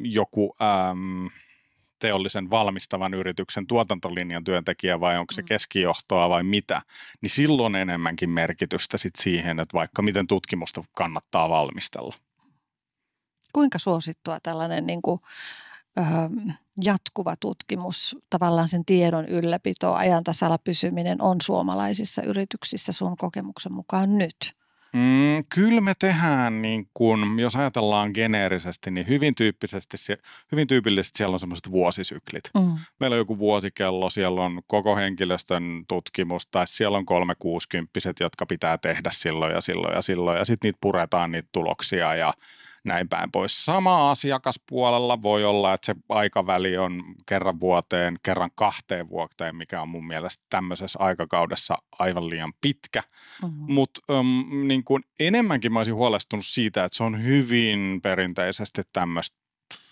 joku... 0.02 0.56
Ää, 0.60 0.96
teollisen 2.00 2.50
valmistavan 2.50 3.14
yrityksen 3.14 3.68
tuotantolinjan 3.68 4.44
työntekijä 4.44 5.00
vai 5.00 5.18
onko 5.18 5.34
se 5.34 5.42
mm. 5.42 5.46
keskijohtoa 5.46 6.30
vai 6.30 6.44
mitä, 6.44 6.82
niin 7.22 7.30
silloin 7.30 7.76
enemmänkin 7.76 8.30
merkitystä 8.30 8.98
sit 8.98 9.16
siihen, 9.16 9.60
että 9.60 9.74
vaikka 9.74 10.02
miten 10.02 10.28
tutkimusta 10.28 10.84
kannattaa 10.92 11.50
valmistella. 11.50 12.16
Kuinka 13.54 13.80
suosittua 13.80 14.40
tällainen 14.44 14.88
niin 14.88 15.02
kuin, 15.02 15.20
ö, 15.98 16.02
jatkuva 16.84 17.36
tutkimus, 17.40 18.18
tavallaan 18.30 18.70
sen 18.70 18.86
tiedon 18.86 19.26
ylläpito, 19.26 19.94
ajan 19.94 20.24
tasalla 20.24 20.58
pysyminen 20.58 21.22
on 21.22 21.42
suomalaisissa 21.42 22.22
yrityksissä 22.22 22.92
sun 22.92 23.18
kokemuksen 23.18 23.74
mukaan 23.74 24.18
nyt? 24.18 24.56
Mm, 24.96 25.46
kyllä 25.56 25.82
me 25.82 25.94
tehdään, 26.00 26.62
niin 26.62 26.90
kun, 26.94 27.40
jos 27.40 27.56
ajatellaan 27.56 28.12
geneerisesti, 28.14 28.92
niin 28.92 29.08
hyvin, 29.08 29.36
tyyppisesti, 29.36 29.98
hyvin 30.52 30.68
tyypillisesti 30.68 31.18
siellä 31.18 31.34
on 31.34 31.40
semmoiset 31.40 31.72
vuosisyklit. 31.72 32.44
Mm. 32.54 32.78
Meillä 33.00 33.14
on 33.14 33.18
joku 33.18 33.40
vuosikello, 33.40 34.10
siellä 34.10 34.42
on 34.42 34.62
koko 34.68 34.96
henkilöstön 34.96 35.86
tutkimus, 35.88 36.48
tai 36.48 36.68
siellä 36.68 36.98
on 36.98 37.06
360 37.06 38.00
jotka 38.20 38.46
pitää 38.46 38.78
tehdä 38.78 39.10
silloin 39.14 39.54
ja 39.54 39.62
silloin 39.62 39.96
ja 39.96 40.02
silloin, 40.02 40.38
ja 40.38 40.46
sitten 40.46 40.68
niitä 40.68 40.78
puretaan 40.82 41.32
niitä 41.32 41.50
tuloksia, 41.52 42.16
ja 42.16 42.34
näin 42.86 43.10
päin 43.10 43.32
pois. 43.32 43.66
Sama 43.66 44.12
asiakaspuolella 44.12 45.22
voi 45.22 45.46
olla, 45.46 45.74
että 45.74 45.86
se 45.86 45.96
aikaväli 46.10 46.78
on 46.78 47.04
kerran 47.26 47.60
vuoteen, 47.60 48.20
kerran 48.24 48.52
kahteen 48.56 49.10
vuoteen, 49.10 49.56
mikä 49.56 49.82
on 49.82 49.90
mun 49.90 50.08
mielestä 50.08 50.44
tämmöisessä 50.50 51.00
aikakaudessa 51.00 51.78
aivan 52.00 52.30
liian 52.30 52.54
pitkä. 52.62 53.04
Mm-hmm. 53.42 53.74
Mutta 53.74 54.02
um, 54.14 54.68
niin 54.68 54.84
enemmänkin 55.20 55.74
mä 55.74 55.80
olisin 55.80 55.96
huolestunut 55.96 56.46
siitä, 56.46 56.86
että 56.86 56.96
se 56.96 57.04
on 57.04 57.24
hyvin 57.24 58.00
perinteisesti 58.04 58.82
tämmöistä 58.94 59.38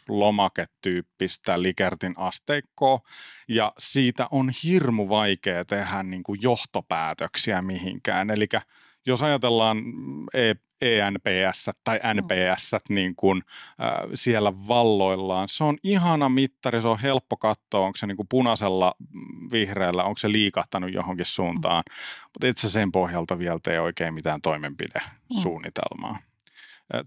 lomaketyyppistä 0.10 1.62
Likertin 1.62 2.14
asteikkoa, 2.18 3.00
ja 3.48 3.74
siitä 3.78 4.28
on 4.32 4.52
hirmu 4.64 5.10
vaikea 5.10 5.66
tehdä 5.66 6.04
niin 6.04 6.24
kuin 6.24 6.40
johtopäätöksiä 6.42 7.62
mihinkään. 7.62 8.30
Eli 8.30 8.48
jos 9.06 9.24
ajatellaan 9.24 9.78
e- 10.34 10.54
ENPS 10.84 11.70
tai 11.84 12.00
NPS 12.14 12.72
mm. 12.90 12.96
niin 12.96 13.16
kuin, 13.16 13.44
äh, 13.82 14.10
siellä 14.14 14.54
valloillaan. 14.68 15.50
Se 15.50 15.64
on 15.64 15.78
ihana 15.84 16.30
mittari, 16.30 16.82
se 16.82 16.88
on 16.88 17.00
helppo 17.00 17.38
katsoa, 17.38 17.86
onko 17.86 17.98
se 17.98 18.08
niin 18.08 18.18
kuin 18.18 18.28
punaisella, 18.30 18.96
mm, 19.00 19.50
vihreällä, 19.52 20.04
onko 20.04 20.18
se 20.18 20.32
liikahtanut 20.32 20.94
johonkin 20.94 21.26
suuntaan, 21.26 21.84
mm. 21.90 21.94
mutta 22.34 22.48
itse 22.48 22.70
sen 22.70 22.92
pohjalta 22.92 23.40
vielä 23.40 23.60
tee 23.64 23.80
oikein 23.80 24.14
mitään 24.14 24.42
toimenpidesuunnitelmaa. 24.42 26.14
Mm. 26.14 26.33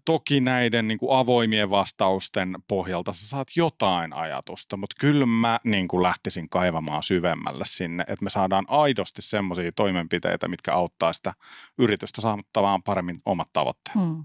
Toki 0.05 0.41
näiden 0.41 0.89
niin 0.89 0.99
kuin 0.99 1.19
avoimien 1.19 1.71
vastausten 1.71 2.57
pohjalta 2.69 3.13
sä 3.13 3.29
saat 3.29 3.49
jotain 3.57 4.13
ajatusta, 4.13 4.77
mutta 4.77 4.97
kyllä 5.01 5.27
mä 5.27 5.61
niin 5.65 5.89
kuin 5.89 6.03
lähtisin 6.03 6.49
kaivamaan 6.49 7.03
syvemmälle 7.03 7.65
sinne, 7.67 8.03
että 8.09 8.25
me 8.25 8.31
saadaan 8.31 8.65
aidosti 8.69 9.23
semmoisia 9.23 9.73
toimenpiteitä, 9.73 10.49
mitkä 10.49 10.73
auttaa 10.75 11.13
sitä 11.13 11.35
yritystä 11.79 12.21
saavuttamaan 12.21 12.83
paremmin 12.83 13.21
omat 13.25 13.49
tavoitteet. 13.53 13.95
Hmm. 13.95 14.25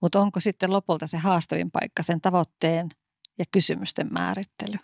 Mutta 0.00 0.20
onko 0.20 0.40
sitten 0.40 0.72
lopulta 0.72 1.06
se 1.06 1.16
haastavin 1.18 1.70
paikka 1.70 2.02
sen 2.02 2.20
tavoitteen 2.20 2.88
ja 3.38 3.44
kysymysten 3.50 4.08
määrittely? 4.12 4.78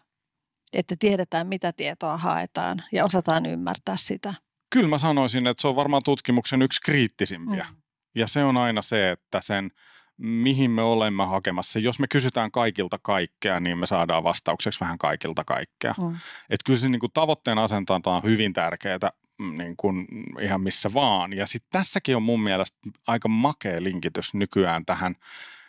Että 0.73 0.97
tiedetään, 0.99 1.47
mitä 1.47 1.73
tietoa 1.73 2.17
haetaan 2.17 2.79
ja 2.93 3.05
osataan 3.05 3.47
ymmärtää 3.47 3.97
sitä. 3.97 4.35
Kyllä 4.71 4.89
mä 4.89 4.99
sanoisin, 4.99 5.47
että 5.47 5.61
se 5.61 5.69
on 5.69 5.77
varmaan 5.77 6.03
tutkimuksen 6.05 6.63
yksi 6.63 6.81
kriittisimpiä. 6.81 7.65
Hmm. 7.65 7.88
Ja 8.15 8.27
se 8.27 8.45
on 8.45 8.57
aina 8.57 8.83
se, 8.83 9.11
että 9.11 9.41
sen 9.41 9.71
mihin 10.19 10.71
me 10.71 10.83
olemme 10.83 11.25
hakemassa. 11.25 11.79
Jos 11.79 11.99
me 11.99 12.07
kysytään 12.09 12.51
kaikilta 12.51 12.99
kaikkea, 13.03 13.61
niin 13.61 13.79
me 13.79 13.87
saadaan 13.87 14.25
vastaukseksi 14.25 14.81
vähän 14.81 14.99
kaikilta 14.99 15.45
kaikkea. 15.45 15.95
Mm. 16.01 16.17
Et 16.51 16.61
kyllä 16.65 16.79
se 16.79 16.89
niin 16.89 17.01
kuin 17.01 17.13
tavoitteen 17.15 17.59
asentanta 17.59 18.11
on 18.11 18.23
hyvin 18.23 18.53
tärkeää 18.53 19.11
mm, 19.39 19.59
niin 19.59 19.77
kuin 19.77 20.07
ihan 20.41 20.61
missä 20.61 20.95
vaan. 20.95 21.33
Ja 21.33 21.47
sitten 21.47 21.69
tässäkin 21.73 22.17
on 22.17 22.23
mun 22.23 22.43
mielestä 22.43 22.79
aika 23.07 23.29
makea 23.29 23.83
linkitys 23.83 24.35
nykyään 24.35 24.85
tähän 24.85 25.15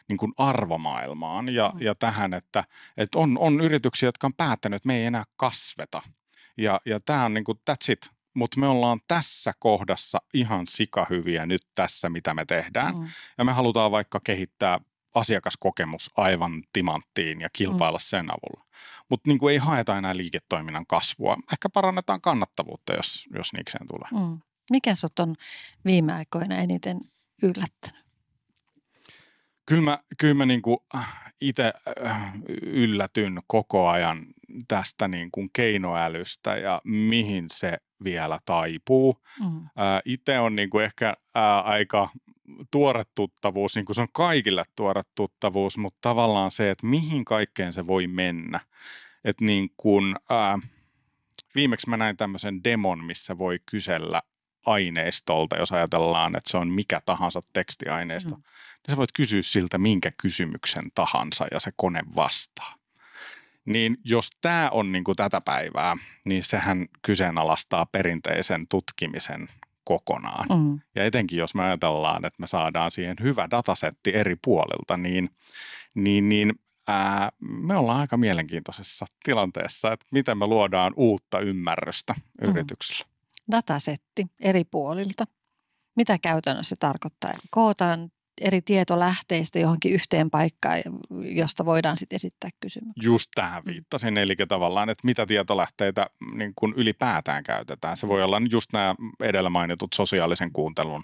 niin 0.08 0.18
kuin 0.18 0.34
arvomaailmaan 0.38 1.50
ja, 1.50 1.72
mm. 1.74 1.82
ja 1.82 1.96
tähän, 1.96 2.34
että, 2.34 2.64
että 2.98 3.20
on, 3.20 3.38
on 3.38 3.62
yrityksiä, 3.62 4.08
jotka 4.08 4.28
on 4.28 4.34
päättänyt, 4.34 4.78
että 4.78 4.88
me 4.88 4.98
ei 4.98 5.06
enää 5.06 5.24
kasveta. 5.36 6.02
Ja, 6.58 6.82
ja 6.86 7.00
tämä 7.00 7.26
on 7.26 7.34
niin 7.34 7.44
kuin, 7.44 7.58
that's 7.72 7.92
it 7.92 8.19
mutta 8.40 8.60
me 8.60 8.68
ollaan 8.68 9.00
tässä 9.08 9.54
kohdassa 9.60 10.22
ihan 10.34 10.68
sikahyviä 10.68 11.46
nyt 11.46 11.62
tässä, 11.76 12.10
mitä 12.10 12.34
me 12.34 12.46
tehdään. 12.46 12.98
Mm. 12.98 13.08
Ja 13.38 13.46
me 13.46 13.54
halutaan 13.54 13.92
vaikka 13.92 14.20
kehittää 14.24 14.80
asiakaskokemus 15.16 16.12
aivan 16.18 16.64
timanttiin 16.74 17.42
ja 17.42 17.50
kilpailla 17.54 17.98
mm. 17.98 18.04
sen 18.04 18.32
avulla. 18.32 18.66
Mutta 19.10 19.30
niin 19.30 19.50
ei 19.52 19.58
haeta 19.58 19.98
enää 19.98 20.18
liiketoiminnan 20.18 20.86
kasvua. 20.86 21.38
Ehkä 21.52 21.70
parannetaan 21.70 22.22
kannattavuutta, 22.22 22.94
jos, 22.94 23.28
jos 23.34 23.54
niikseen 23.54 23.88
tulee. 23.88 24.26
Mm. 24.26 24.40
Mikä 24.72 24.96
sut 24.96 25.20
on 25.20 25.36
viime 25.86 26.14
aikoina 26.14 26.56
eniten 26.56 27.00
yllättänyt? 27.44 28.06
Kyllä 29.66 29.82
mä, 29.82 30.00
kyllä 30.18 30.34
mä 30.34 30.46
niin 30.46 30.62
itse 31.42 31.74
äh, 32.08 32.34
yllätyn 32.62 33.42
koko 33.48 33.90
ajan 33.90 34.26
tästä 34.68 35.08
niin 35.08 35.32
kuin 35.32 35.50
keinoälystä 35.54 36.58
ja 36.58 36.82
mihin 36.84 37.46
se 37.52 37.78
vielä 38.04 38.40
taipuu. 38.46 39.14
Mm. 39.40 39.62
Itse 40.06 40.40
on 40.40 40.56
niin 40.56 40.70
kuin 40.70 40.86
ehkä 40.86 41.14
ää, 41.36 41.62
aika 41.62 42.10
tuore 42.72 43.04
tuttavuus, 43.16 43.76
niin 43.76 43.86
kuin 43.86 43.96
se 43.96 44.02
on 44.02 44.08
kaikille 44.14 44.64
tuore 44.76 45.02
tuttavuus, 45.16 45.78
mutta 45.78 45.98
tavallaan 46.02 46.52
se, 46.52 46.70
että 46.70 46.88
mihin 46.88 47.26
kaikkeen 47.26 47.74
se 47.74 47.88
voi 47.88 48.08
mennä. 48.08 48.60
Että 49.24 49.46
niin 49.46 49.70
kuin, 49.78 50.16
ää, 50.30 50.60
viimeksi 51.56 51.90
mä 51.90 51.98
näin 51.98 52.18
tämmöisen 52.18 52.64
demon, 52.64 53.04
missä 53.04 53.38
voi 53.38 53.60
kysellä 53.66 54.22
aineistolta, 54.66 55.58
jos 55.58 55.72
ajatellaan, 55.72 56.36
että 56.36 56.52
se 56.52 56.58
on 56.58 56.68
mikä 56.68 57.02
tahansa 57.06 57.42
tekstiaineisto, 57.54 58.36
mm. 58.36 58.42
niin 58.42 58.90
sä 58.90 58.98
voit 58.98 59.12
kysyä 59.12 59.42
siltä 59.42 59.78
minkä 59.78 60.12
kysymyksen 60.22 60.92
tahansa 60.96 61.46
ja 61.52 61.60
se 61.60 61.72
kone 61.76 62.02
vastaa. 62.16 62.79
Niin 63.70 63.98
jos 64.04 64.30
tämä 64.42 64.70
on 64.70 64.92
niin 64.92 65.04
kuin 65.04 65.16
tätä 65.16 65.42
päivää, 65.42 65.98
niin 66.26 66.44
sehän 66.44 66.86
kyseenalaistaa 67.02 67.86
perinteisen 67.86 68.68
tutkimisen 68.68 69.48
kokonaan. 69.84 70.48
Mm. 70.50 70.80
Ja 70.96 71.06
etenkin 71.06 71.40
jos 71.40 71.56
me 71.56 71.64
ajatellaan, 71.64 72.26
että 72.26 72.42
me 72.42 72.48
saadaan 72.48 72.92
siihen 72.92 73.18
hyvä 73.22 73.48
datasetti 73.52 74.16
eri 74.16 74.36
puolilta, 74.44 74.98
niin, 74.98 75.30
niin, 75.94 76.30
niin 76.30 76.54
ää, 76.88 77.32
me 77.40 77.76
ollaan 77.76 78.00
aika 78.00 78.18
mielenkiintoisessa 78.18 79.06
tilanteessa, 79.24 79.92
että 79.92 80.06
miten 80.12 80.38
me 80.38 80.48
luodaan 80.48 80.94
uutta 80.96 81.40
ymmärrystä 81.40 82.16
mm. 82.42 82.54
Datasetti 83.52 84.26
eri 84.40 84.64
puolilta. 84.64 85.28
Mitä 85.96 86.18
käytännössä 86.22 86.76
tarkoittaa? 86.80 87.32
Kootaan 87.50 88.12
eri 88.42 88.62
tietolähteistä 88.62 89.60
johonkin 89.60 89.94
yhteen 89.94 90.30
paikkaan, 90.30 90.82
josta 91.22 91.66
voidaan 91.66 91.98
sitten 91.98 92.16
esittää 92.16 92.50
kysymyksiä. 92.60 93.04
Just 93.04 93.30
tähän 93.36 93.64
mm. 93.64 93.72
viittasin, 93.72 94.18
eli 94.18 94.36
tavallaan, 94.48 94.90
että 94.90 95.06
mitä 95.06 95.26
tietolähteitä 95.26 96.10
niin 96.34 96.54
kuin 96.56 96.74
ylipäätään 96.78 97.44
käytetään. 97.44 97.98
Se 97.98 98.08
voi 98.08 98.24
olla 98.24 98.42
just 98.50 98.74
nämä 98.74 98.96
edellä 99.20 99.50
mainitut 99.50 99.94
sosiaalisen 99.94 100.52
kuuntelun 100.52 101.04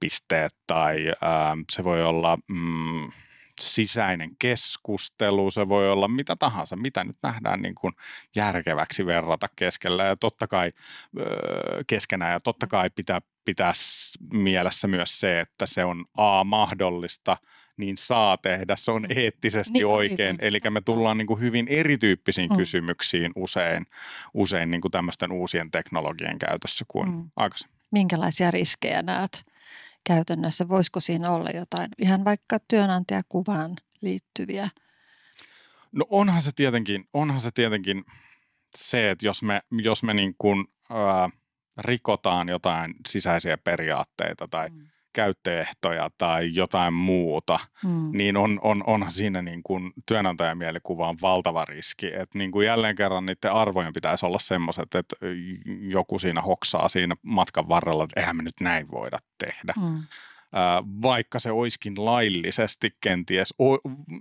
pisteet 0.00 0.54
tai 0.66 1.06
ää, 1.20 1.56
se 1.72 1.84
voi 1.84 2.02
olla 2.04 2.38
mm, 2.48 3.12
sisäinen 3.62 4.30
keskustelu, 4.38 5.50
se 5.50 5.68
voi 5.68 5.90
olla 5.90 6.08
mitä 6.08 6.36
tahansa, 6.36 6.76
mitä 6.76 7.04
nyt 7.04 7.16
nähdään 7.22 7.62
niin 7.62 7.74
kuin 7.74 7.92
järkeväksi 8.36 9.06
verrata 9.06 9.48
keskellä 9.56 10.04
ja 10.04 10.16
totta 10.16 10.46
kai 10.46 10.72
öö, 11.18 11.84
keskenään 11.86 12.32
ja 12.32 12.40
totta 12.40 12.66
kai 12.66 12.90
pitää 12.90 13.20
pitää 13.44 13.72
mielessä 14.32 14.88
myös 14.88 15.20
se, 15.20 15.40
että 15.40 15.66
se 15.66 15.84
on 15.84 16.04
A 16.16 16.44
mahdollista, 16.44 17.36
niin 17.76 17.96
saa 17.96 18.36
tehdä, 18.36 18.76
se 18.76 18.90
on 18.90 19.06
eettisesti 19.16 19.72
niin, 19.72 19.86
oikein. 19.86 20.38
Eli 20.40 20.60
me 20.70 20.80
tullaan 20.80 21.18
niin 21.18 21.26
kuin 21.26 21.40
hyvin 21.40 21.68
erityyppisiin 21.68 22.50
mm. 22.50 22.56
kysymyksiin 22.56 23.32
usein, 23.36 23.86
usein 24.34 24.70
niin 24.70 24.80
kuin 24.80 24.92
tämmöisten 24.92 25.32
uusien 25.32 25.70
teknologien 25.70 26.38
käytössä 26.38 26.84
kuin 26.88 27.10
mm. 27.10 27.30
aikaisemmin. 27.36 27.78
Minkälaisia 27.90 28.50
riskejä 28.50 29.02
näet 29.02 29.51
käytännössä? 30.04 30.68
Voisiko 30.68 31.00
siinä 31.00 31.30
olla 31.30 31.50
jotain 31.54 31.88
ihan 31.98 32.24
vaikka 32.24 32.58
työnantajakuvaan 32.68 33.76
liittyviä? 34.00 34.68
No 35.92 36.06
onhan 36.10 36.42
se 36.42 36.50
tietenkin, 36.56 37.08
onhan 37.12 37.40
se, 37.40 37.50
tietenkin 37.50 38.04
se, 38.76 39.10
että 39.10 39.26
jos 39.26 39.42
me, 39.42 39.62
jos 39.82 40.02
me 40.02 40.14
niin 40.14 40.34
kuin, 40.38 40.66
ää, 40.90 41.30
rikotaan 41.78 42.48
jotain 42.48 42.94
sisäisiä 43.08 43.58
periaatteita 43.58 44.48
tai 44.48 44.68
mm. 44.68 44.88
Käyttöehtoja 45.12 46.10
tai 46.18 46.50
jotain 46.54 46.94
muuta, 46.94 47.58
mm. 47.84 48.10
niin 48.12 48.36
on, 48.36 48.60
on, 48.62 48.84
onhan 48.86 49.12
siinä 49.12 49.42
niin 49.42 49.62
kuin 49.62 49.92
työnantajamielikuva 50.06 51.08
on 51.08 51.16
valtava 51.22 51.64
riski. 51.64 52.06
Että 52.06 52.38
niin 52.38 52.50
kuin 52.50 52.66
jälleen 52.66 52.96
kerran 52.96 53.26
niiden 53.26 53.52
arvojen 53.52 53.92
pitäisi 53.92 54.26
olla 54.26 54.38
semmoiset, 54.38 54.94
että 54.94 55.16
joku 55.80 56.18
siinä 56.18 56.42
hoksaa 56.42 56.88
siinä 56.88 57.14
matkan 57.22 57.68
varrella, 57.68 58.04
että 58.04 58.20
eihän 58.20 58.36
me 58.36 58.42
nyt 58.42 58.60
näin 58.60 58.90
voida 58.90 59.18
tehdä. 59.38 59.74
Mm 59.80 60.02
vaikka 61.02 61.38
se 61.38 61.50
olisikin 61.50 62.04
laillisesti 62.04 62.90
kenties, 63.00 63.54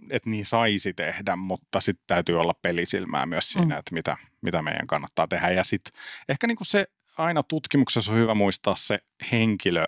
että 0.10 0.30
niin 0.30 0.46
saisi 0.46 0.94
tehdä, 0.94 1.36
mutta 1.36 1.80
sitten 1.80 2.04
täytyy 2.08 2.40
olla 2.40 2.54
pelisilmää 2.62 3.26
myös 3.26 3.50
siinä, 3.50 3.76
mm. 3.76 3.80
että 3.80 3.94
mitä, 3.94 4.18
mitä 4.42 4.62
meidän 4.62 4.88
kannattaa 4.88 5.28
tehdä. 5.28 5.50
Ja 5.50 5.64
sitten 5.64 5.94
ehkä 6.30 6.48
niin 6.48 6.58
kuin 6.58 6.68
se 6.68 6.88
aina 7.18 7.44
tutkimuksessa 7.44 8.12
on 8.12 8.18
hyvä 8.18 8.34
muistaa 8.34 8.76
se 8.76 9.00
henkilö, 9.32 9.86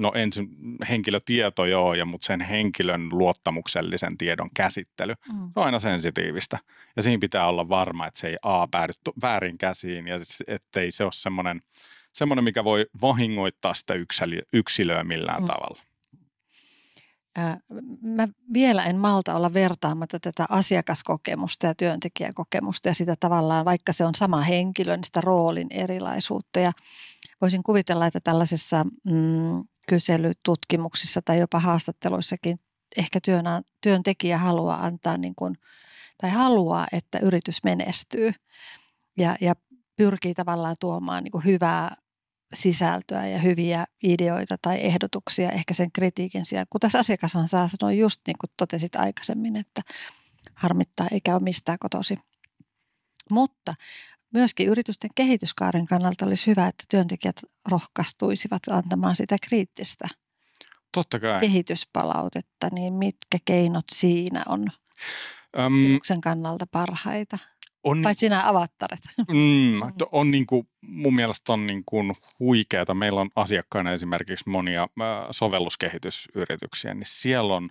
no 0.00 0.12
ensin 0.14 0.48
henkilötieto 0.88 1.64
joo, 1.64 1.94
ja, 1.94 2.04
mutta 2.04 2.26
sen 2.26 2.40
henkilön 2.40 3.08
luottamuksellisen 3.12 4.18
tiedon 4.18 4.50
käsittely 4.54 5.14
mm. 5.32 5.44
on 5.56 5.64
aina 5.64 5.78
sensitiivistä. 5.78 6.58
Ja 6.96 7.02
siinä 7.02 7.20
pitää 7.20 7.48
olla 7.48 7.68
varma, 7.68 8.06
että 8.06 8.20
se 8.20 8.28
ei 8.28 8.36
A 8.42 8.68
päädy 8.68 8.92
väärin 9.22 9.58
käsiin 9.58 10.08
ja 10.08 10.20
ettei 10.46 10.92
se 10.92 11.04
ole 11.04 11.12
semmoinen– 11.12 11.60
semmoinen, 12.16 12.44
mikä 12.44 12.64
voi 12.64 12.86
vahingoittaa 13.00 13.74
sitä 13.74 13.94
yksilöä 14.52 15.04
millään 15.04 15.42
mm. 15.42 15.46
tavalla. 15.46 15.80
Mä 18.02 18.28
vielä 18.52 18.84
en 18.84 18.96
malta 18.96 19.34
olla 19.34 19.52
vertaamatta 19.54 20.20
tätä 20.20 20.46
asiakaskokemusta 20.48 21.66
ja 21.66 21.74
työntekijäkokemusta 21.74 22.88
ja 22.88 22.94
sitä 22.94 23.14
tavallaan, 23.20 23.64
vaikka 23.64 23.92
se 23.92 24.04
on 24.04 24.14
sama 24.14 24.40
henkilö, 24.40 24.96
niin 24.96 25.04
sitä 25.04 25.20
roolin 25.20 25.66
erilaisuutta. 25.70 26.60
Ja 26.60 26.72
voisin 27.40 27.62
kuvitella, 27.62 28.06
että 28.06 28.20
tällaisissa 28.20 28.84
mm, 28.84 29.64
kyselytutkimuksissa 29.86 31.22
tai 31.22 31.38
jopa 31.38 31.60
haastatteluissakin 31.60 32.56
ehkä 32.96 33.20
työnä, 33.24 33.62
työntekijä 33.80 34.38
haluaa 34.38 34.86
antaa 34.86 35.16
niin 35.16 35.34
kuin, 35.34 35.54
tai 36.20 36.30
haluaa, 36.30 36.86
että 36.92 37.18
yritys 37.18 37.64
menestyy 37.64 38.32
ja, 39.18 39.36
ja 39.40 39.54
pyrkii 39.96 40.34
tavallaan 40.34 40.76
tuomaan 40.80 41.24
niin 41.24 41.32
kuin 41.32 41.44
hyvää 41.44 41.96
sisältöä 42.54 43.26
ja 43.26 43.38
hyviä 43.38 43.86
ideoita 44.02 44.56
tai 44.62 44.80
ehdotuksia 44.80 45.50
ehkä 45.50 45.74
sen 45.74 45.92
kritiikin 45.92 46.44
sijaan. 46.44 46.66
Kun 46.70 46.80
tässä 46.80 46.98
asiakashan 46.98 47.48
saa 47.48 47.68
sanoa 47.68 47.92
just 47.92 48.20
niin 48.26 48.36
kuin 48.40 48.50
totesit 48.56 48.96
aikaisemmin, 48.96 49.56
että 49.56 49.82
harmittaa 50.54 51.06
eikä 51.10 51.34
ole 51.34 51.42
mistään 51.42 51.78
kotosi. 51.78 52.18
Mutta 53.30 53.74
myöskin 54.36 54.68
yritysten 54.68 55.10
kehityskaaren 55.14 55.86
kannalta 55.86 56.26
olisi 56.26 56.46
hyvä, 56.46 56.66
että 56.66 56.84
työntekijät 56.88 57.36
rohkaistuisivat 57.70 58.62
antamaan 58.70 59.16
sitä 59.16 59.36
kriittistä 59.42 60.08
Totta 60.92 61.18
kai. 61.18 61.40
kehityspalautetta, 61.40 62.68
niin 62.72 62.92
mitkä 62.92 63.38
keinot 63.44 63.84
siinä 63.92 64.42
on 64.48 64.60
um, 65.66 66.00
sen 66.04 66.20
kannalta 66.20 66.66
parhaita? 66.70 67.38
On, 67.84 68.02
Paitsi 68.02 68.28
nämä 68.28 68.48
avattaret. 68.48 69.00
Mm, 69.28 69.80
on 70.12 70.30
niin 70.30 70.46
kuin, 70.46 70.68
mun 70.80 71.14
mielestä 71.14 71.52
on 71.52 71.66
niin 71.66 71.82
kuin 71.86 72.12
huikeata. 72.38 72.94
Meillä 72.94 73.20
on 73.20 73.30
asiakkaina 73.36 73.92
esimerkiksi 73.92 74.48
monia 74.48 74.82
äh, 74.82 74.88
sovelluskehitysyrityksiä, 75.30 76.94
niin 76.94 77.06
siellä 77.06 77.54
on 77.54 77.70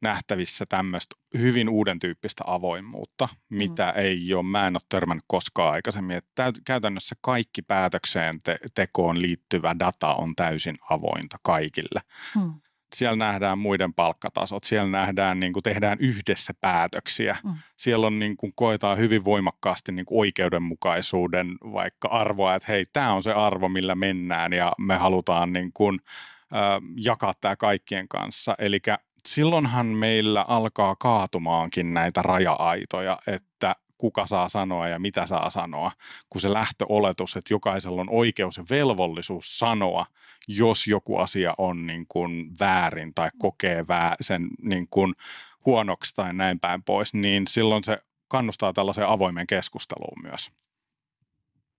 nähtävissä 0.00 0.66
tämmöistä 0.66 1.16
hyvin 1.38 1.68
uuden 1.68 1.98
tyyppistä 1.98 2.44
avoimuutta, 2.46 3.28
mitä 3.48 3.92
mm. 3.96 4.02
ei 4.02 4.34
ole, 4.34 4.42
mä 4.42 4.66
en 4.66 4.74
ole 4.76 4.82
törmännyt 4.88 5.24
koskaan 5.26 5.72
aikaisemmin. 5.72 6.16
Että 6.16 6.52
käytännössä 6.64 7.16
kaikki 7.20 7.62
päätökseen 7.62 8.42
te- 8.42 8.58
tekoon 8.74 9.22
liittyvä 9.22 9.76
data 9.78 10.14
on 10.14 10.36
täysin 10.36 10.78
avointa 10.90 11.36
kaikille. 11.42 12.00
Mm 12.36 12.52
siellä 12.94 13.16
nähdään 13.16 13.58
muiden 13.58 13.94
palkkatasot, 13.94 14.64
siellä 14.64 14.90
nähdään, 14.90 15.40
niin 15.40 15.52
kuin 15.52 15.62
tehdään 15.62 15.98
yhdessä 16.00 16.54
päätöksiä. 16.60 17.36
Mm. 17.44 17.54
Siellä 17.76 18.06
on 18.06 18.18
niin 18.18 18.36
kuin, 18.36 18.52
koetaan 18.54 18.98
hyvin 18.98 19.24
voimakkaasti 19.24 19.92
niin 19.92 20.06
kuin 20.06 20.18
oikeudenmukaisuuden 20.18 21.46
vaikka 21.62 22.08
arvoa, 22.08 22.54
että 22.54 22.72
hei, 22.72 22.84
tämä 22.92 23.12
on 23.12 23.22
se 23.22 23.32
arvo, 23.32 23.68
millä 23.68 23.94
mennään 23.94 24.52
ja 24.52 24.72
me 24.78 24.96
halutaan 24.96 25.52
niin 25.52 25.70
kuin, 25.74 26.00
äh, 26.54 26.82
jakaa 26.96 27.34
tämä 27.40 27.56
kaikkien 27.56 28.08
kanssa. 28.08 28.54
Eli 28.58 28.80
silloinhan 29.26 29.86
meillä 29.86 30.42
alkaa 30.48 30.96
kaatumaankin 30.96 31.94
näitä 31.94 32.22
raja-aitoja, 32.22 33.18
että 33.26 33.76
kuka 33.98 34.26
saa 34.26 34.48
sanoa 34.48 34.88
ja 34.88 34.98
mitä 34.98 35.26
saa 35.26 35.50
sanoa, 35.50 35.92
kun 36.30 36.40
se 36.40 36.52
lähtöoletus, 36.52 37.36
että 37.36 37.54
jokaisella 37.54 38.00
on 38.00 38.10
oikeus 38.10 38.56
ja 38.56 38.64
velvollisuus 38.70 39.58
sanoa, 39.58 40.06
jos 40.48 40.86
joku 40.86 41.16
asia 41.16 41.54
on 41.58 41.86
niin 41.86 42.06
kuin 42.08 42.50
väärin 42.60 43.14
tai 43.14 43.30
kokee 43.38 43.88
vää, 43.88 44.16
sen 44.20 44.48
niin 44.62 44.86
kuin 44.90 45.14
huonoksi 45.66 46.14
tai 46.14 46.34
näin 46.34 46.60
päin 46.60 46.82
pois, 46.82 47.14
niin 47.14 47.46
silloin 47.48 47.84
se 47.84 47.98
kannustaa 48.28 48.72
tällaiseen 48.72 49.08
avoimeen 49.08 49.46
keskusteluun 49.46 50.22
myös. 50.22 50.50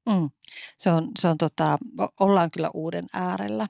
Mm. 0.05 0.29
Se 0.77 0.91
on, 0.91 1.11
se 1.19 1.27
on 1.27 1.37
tota, 1.37 1.77
ollaan 2.19 2.51
kyllä 2.51 2.69
uuden 2.73 3.05
äärellä 3.13 3.67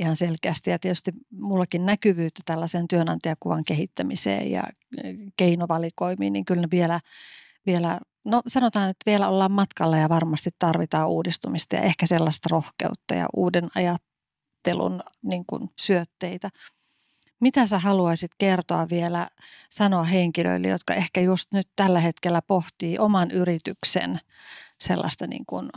ihan 0.00 0.16
selkeästi 0.16 0.70
ja 0.70 0.78
tietysti 0.78 1.12
mullakin 1.30 1.86
näkyvyyttä 1.86 2.42
tällaisen 2.44 2.88
työnantajakuvan 2.88 3.64
kehittämiseen 3.64 4.50
ja 4.50 4.62
keinovalikoimiin, 5.36 6.32
niin 6.32 6.44
kyllä 6.44 6.68
vielä 6.70 7.00
vielä, 7.66 8.00
no 8.24 8.42
sanotaan, 8.46 8.90
että 8.90 9.10
vielä 9.10 9.28
ollaan 9.28 9.52
matkalla 9.52 9.96
ja 9.96 10.08
varmasti 10.08 10.50
tarvitaan 10.58 11.08
uudistumista 11.08 11.76
ja 11.76 11.82
ehkä 11.82 12.06
sellaista 12.06 12.48
rohkeutta 12.50 13.14
ja 13.14 13.26
uuden 13.36 13.68
ajattelun 13.74 15.02
niin 15.22 15.44
kuin 15.46 15.70
syötteitä. 15.76 16.50
Mitä 17.40 17.66
sä 17.66 17.78
haluaisit 17.78 18.30
kertoa 18.38 18.88
vielä 18.90 19.30
sanoa 19.70 20.04
henkilöille, 20.04 20.68
jotka 20.68 20.94
ehkä 20.94 21.20
just 21.20 21.52
nyt 21.52 21.68
tällä 21.76 22.00
hetkellä 22.00 22.42
pohtii 22.42 22.98
oman 22.98 23.30
yrityksen 23.30 24.20
sellaista 24.78 25.26
niin 25.26 25.46
kuin, 25.46 25.70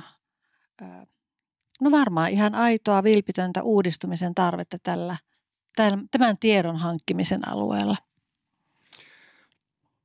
no 1.81 1.91
varmaan 1.91 2.29
ihan 2.29 2.55
aitoa, 2.55 3.03
vilpitöntä 3.03 3.63
uudistumisen 3.63 4.35
tarvetta 4.35 4.77
tällä, 4.83 5.17
tämän 6.11 6.37
tiedon 6.39 6.77
hankkimisen 6.77 7.47
alueella? 7.47 7.95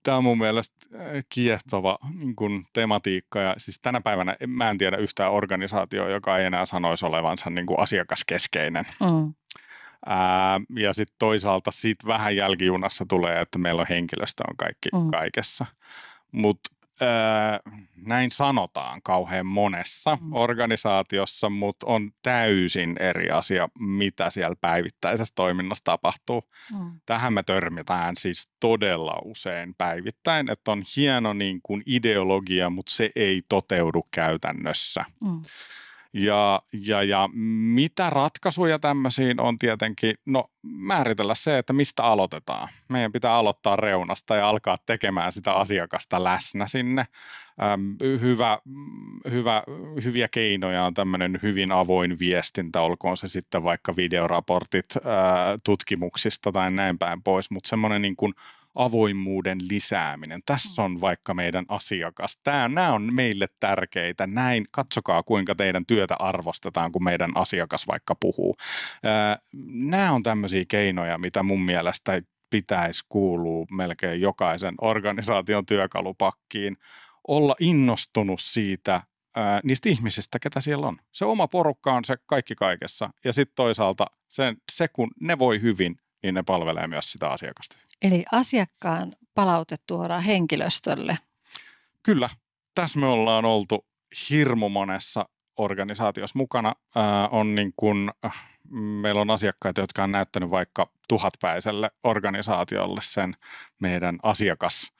Tämä 0.03 0.17
on 0.17 0.25
mun 0.25 0.39
mielestä 0.39 0.77
äh, 0.95 1.25
kiehtova 1.29 1.99
niin 2.15 2.37
kuin 2.37 2.65
tematiikka 2.73 3.41
ja 3.41 3.55
siis 3.59 3.79
tänä 3.83 4.01
päivänä 4.01 4.37
mä 4.47 4.71
en 4.71 4.79
tiedä 4.79 4.97
yhtään 4.97 5.33
organisaatioa, 5.33 6.09
joka 6.09 6.39
ei 6.39 6.47
enää 6.47 6.67
sanoisi 6.67 7.07
olevansa 7.07 7.51
niin 7.51 7.67
kuin 7.67 7.81
asiakaskeskeinen. 7.81 8.85
Mm. 9.01 9.35
Ää, 10.07 10.61
ja 10.77 10.93
sitten 10.93 11.17
toisaalta 11.19 11.71
siitä 11.71 12.07
vähän 12.07 12.37
jälkijunassa 12.37 13.07
tulee, 13.09 13.41
että 13.41 13.59
meillä 13.59 13.81
on 13.81 13.87
henkilöstö 13.89 14.43
on 14.51 14.57
kaikki 14.57 14.89
mm. 14.93 15.11
kaikessa. 15.11 15.67
Mutta 16.33 16.71
Öö, 17.03 17.73
näin 17.97 18.31
sanotaan 18.31 19.03
kauhean 19.03 19.47
monessa 19.47 20.19
mm. 20.21 20.33
organisaatiossa, 20.33 21.51
mutta 21.51 21.87
on 21.87 22.11
täysin 22.23 22.97
eri 23.01 23.31
asia, 23.31 23.69
mitä 23.79 24.31
siellä 24.31 24.57
päivittäisessä 24.61 25.33
toiminnassa 25.35 25.85
tapahtuu. 25.85 26.45
Mm. 26.73 27.01
Tähän 27.07 27.33
me 27.33 27.43
törmitään 27.43 28.17
siis 28.17 28.49
todella 28.61 29.19
usein 29.25 29.75
päivittäin, 29.79 30.51
että 30.51 30.73
on 30.73 30.83
hieno 30.97 31.33
niin 31.33 31.61
kuin 31.63 31.83
ideologia, 31.87 32.71
mutta 32.71 32.93
se 32.93 33.11
ei 33.17 33.43
toteudu 33.49 34.05
käytännössä. 34.11 35.05
Mm. 35.21 35.43
Ja, 36.13 36.63
ja, 36.87 37.03
ja 37.03 37.29
mitä 37.75 38.11
ratkaisuja 38.11 38.79
tämmöisiin 38.79 39.41
on 39.41 39.57
tietenkin, 39.59 40.15
no 40.27 40.45
määritellä 40.63 41.35
se, 41.35 41.59
että 41.59 41.73
mistä 41.73 42.05
aloitetaan. 42.05 42.69
Meidän 42.89 43.13
pitää 43.13 43.35
aloittaa 43.35 43.77
reunasta 43.77 44.37
ja 44.37 44.49
alkaa 44.49 44.79
tekemään 44.87 45.33
sitä 45.33 45.53
asiakasta 45.53 46.25
läsnä 46.25 46.67
sinne. 46.67 47.07
Ähm, 47.63 48.21
hyvä, 48.21 48.59
hyvä, 49.31 49.63
hyviä 50.05 50.29
keinoja 50.31 50.85
on 50.85 50.95
tämmöinen 50.95 51.39
hyvin 51.43 51.73
avoin 51.73 52.19
viestintä, 52.19 52.81
olkoon 52.81 53.17
se 53.17 53.29
sitten 53.29 53.65
vaikka 53.65 53.97
videoraportit 53.97 54.97
äh, 54.97 55.03
tutkimuksista 55.65 56.53
tai 56.53 56.71
näin 56.71 56.99
päin 56.99 57.23
pois, 57.23 57.51
mutta 57.51 57.69
semmoinen 57.69 58.03
niin 58.03 58.17
kuin 58.17 58.35
avoimuuden 58.75 59.59
lisääminen. 59.71 60.43
Tässä 60.47 60.83
on 60.83 61.01
vaikka 61.01 61.35
meidän 61.35 61.65
asiakas. 61.69 62.39
Tämä, 62.45 62.69
nämä 62.69 62.93
on 62.93 63.15
meille 63.15 63.47
tärkeitä. 63.61 64.27
Näin, 64.27 64.67
katsokaa 64.71 65.23
kuinka 65.23 65.55
teidän 65.55 65.87
työtä 65.87 66.17
arvostetaan, 66.19 66.93
kun 66.93 67.05
meidän 67.05 67.31
asiakas 67.35 67.87
vaikka 67.87 68.15
puhuu. 68.15 68.57
Nämä 69.73 70.13
on 70.13 70.23
tämmöisiä 70.23 70.65
keinoja, 70.69 71.19
mitä 71.19 71.43
mun 71.43 71.63
mielestä 71.63 72.23
pitäisi 72.51 73.05
kuulua 73.09 73.67
melkein 73.71 74.21
jokaisen 74.21 74.75
organisaation 74.81 75.67
työkalupakkiin. 75.67 76.77
Olla 77.29 77.55
innostunut 77.61 78.41
siitä, 78.41 79.03
niistä 79.65 79.89
ihmisistä, 79.89 80.39
ketä 80.39 80.61
siellä 80.61 80.87
on. 80.87 80.97
Se 81.13 81.25
oma 81.25 81.49
porukka 81.49 81.93
on 81.93 82.05
se 82.05 82.17
kaikki 82.27 82.55
kaikessa. 82.55 83.11
Ja 83.25 83.33
sitten 83.33 83.55
toisaalta 83.57 84.07
se, 84.29 84.55
se, 84.73 84.89
kun 84.89 85.11
ne 85.21 85.39
voi 85.39 85.63
hyvin, 85.63 85.97
niin 86.23 86.35
ne 86.35 86.43
palvelee 86.43 86.87
myös 86.87 87.13
sitä 87.13 87.29
asiakasta. 87.29 87.77
Eli 88.03 88.25
asiakkaan 88.33 89.13
palaute 89.35 89.77
tuodaan 89.87 90.23
henkilöstölle. 90.23 91.19
Kyllä. 92.03 92.31
Tässä 92.75 92.99
me 92.99 93.07
ollaan 93.07 93.45
oltu 93.45 93.87
hirmu 94.31 94.69
monessa 94.69 95.29
organisaatiossa 95.57 96.39
mukana 96.39 96.75
ää, 96.95 97.29
on 97.29 97.55
niin 97.55 97.73
kuin, 97.77 98.11
meillä 98.71 99.21
on 99.21 99.31
asiakkaita, 99.31 99.81
jotka 99.81 100.05
on 100.05 100.13
näyttänyt 100.13 100.51
vaikka 100.51 100.91
tuhatpäiselle 101.09 101.91
organisaatiolle 102.05 103.01
sen 103.03 103.37
meidän 103.79 104.19
asiakas 104.23 104.93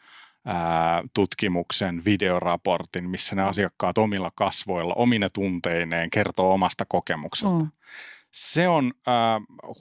tutkimuksen, 1.15 2.05
videoraportin, 2.05 3.11
missä 3.11 3.37
ne 3.37 3.43
asiakkaat 3.43 3.99
omilla 3.99 4.33
kasvoilla, 4.35 4.95
omine 4.95 5.29
tunteineen 5.29 6.11
kertoo 6.11 6.53
omasta 6.53 6.85
kokemuksesta. 6.89 7.59
Mm. 7.59 7.71
Se 8.33 8.69
on 8.69 8.93
äh, 9.09 9.15